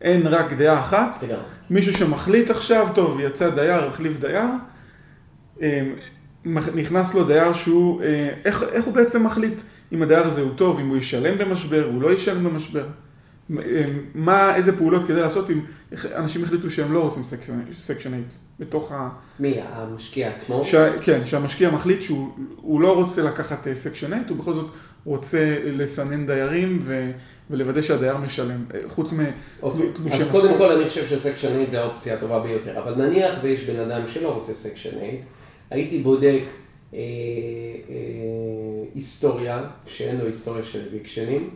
[0.00, 1.24] אין רק דעה אחת.
[1.70, 4.44] מישהו שמחליט עכשיו, טוב, יצא דייר, החליף דייר,
[5.62, 5.80] אה,
[6.44, 8.06] מח- נכנס לו דייר שהוא, אה,
[8.44, 9.60] איך, איך הוא בעצם מחליט
[9.92, 12.84] אם הדייר הזה הוא טוב, אם הוא ישלם במשבר, הוא לא ישלם במשבר?
[13.56, 13.84] אה,
[14.14, 15.60] מה, איזה פעולות כדי לעשות אם
[16.14, 17.60] אנשים החליטו שהם לא רוצים section
[17.98, 18.16] 8
[18.60, 19.08] בתוך ה...
[19.40, 20.64] מי, המשקיע עצמו?
[20.64, 20.74] ש...
[21.02, 24.66] כן, שהמשקיע מחליט שהוא הוא לא רוצה לקחת section 8, הוא בכל זאת
[25.04, 27.10] רוצה לסנן דיירים ו...
[27.50, 29.20] ולוודא שהדייר משלם, אה, חוץ מ...
[29.62, 30.30] אוקיי, אז.
[30.30, 33.90] קודם כל אני חושב ש section 8 זה האופציה הטובה ביותר, אבל נניח ויש בן
[33.90, 35.06] אדם שלא רוצה section 8,
[35.70, 36.42] הייתי בודק
[36.94, 37.04] אה, אה,
[38.94, 41.50] היסטוריה, שאין לו היסטוריה של eviction ים,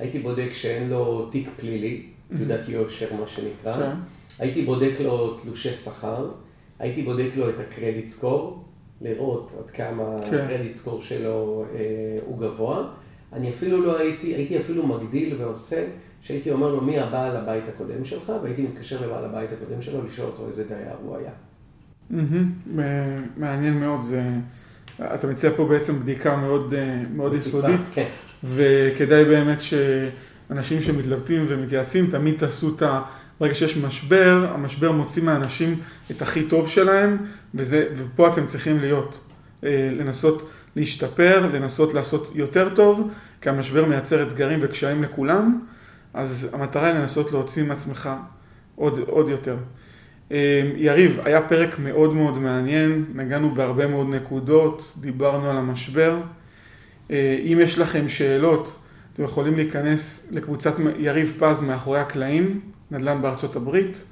[0.00, 2.02] הייתי בודק שאין לו תיק פלילי,
[2.36, 3.96] תעודת יושר מה שנקרא, כן.
[4.38, 6.30] הייתי בודק לו תלושי שכר,
[6.78, 8.64] הייתי בודק לו את ה credit score,
[9.00, 10.38] לראות עד כמה כן.
[10.38, 12.88] הקרדיט סקור שלו אה, הוא גבוה.
[13.32, 15.86] אני אפילו לא הייתי, הייתי אפילו מגדיל ועושה,
[16.22, 20.26] שהייתי אומר לו מי הבעל הבית הקודם שלך, והייתי מתקשר לבעל הבית הקודם שלו לשאול
[20.26, 21.30] אותו איזה דייר הוא היה.
[23.36, 24.22] מעניין מאוד, זה...
[25.14, 28.08] אתה מציע פה בעצם בדיקה מאוד, אה, מאוד יסודית, כן,
[28.44, 33.02] וכדאי באמת שאנשים שמתלבטים ומתייעצים, תמיד תעשו את ה...
[33.40, 35.80] ברגע שיש משבר, המשבר מוציא מהאנשים
[36.10, 37.16] את הכי טוב שלהם,
[37.54, 39.24] וזה, ופה אתם צריכים להיות.
[39.64, 43.10] אה, לנסות להשתפר, לנסות לעשות יותר טוב,
[43.40, 45.60] כי המשבר מייצר אתגרים וקשיים לכולם,
[46.14, 48.10] אז המטרה היא לנסות להוציא מעצמך
[48.76, 49.56] עוד, עוד יותר.
[50.32, 56.20] אה, יריב, היה פרק מאוד מאוד מעניין, נגענו בהרבה מאוד נקודות, דיברנו על המשבר.
[57.10, 58.78] אה, אם יש לכם שאלות,
[59.14, 64.04] אתם יכולים להיכנס לקבוצת יריב פז מאחורי הקלעים, נדל"ן בארצות הברית.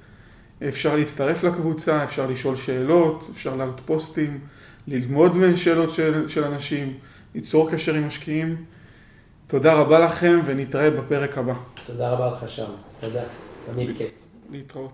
[0.69, 4.41] אפשר להצטרף לקבוצה, אפשר לשאול שאלות, אפשר להעלות פוסטים,
[4.87, 6.95] ללמוד משאלות של, של אנשים,
[7.35, 8.57] ליצור קשר עם משקיעים.
[9.47, 11.55] תודה רבה לכם ונתראה בפרק הבא.
[11.87, 12.71] תודה רבה לך שם,
[13.01, 13.23] תודה,
[13.73, 14.11] תמיד כיף.
[14.51, 14.93] להתראות.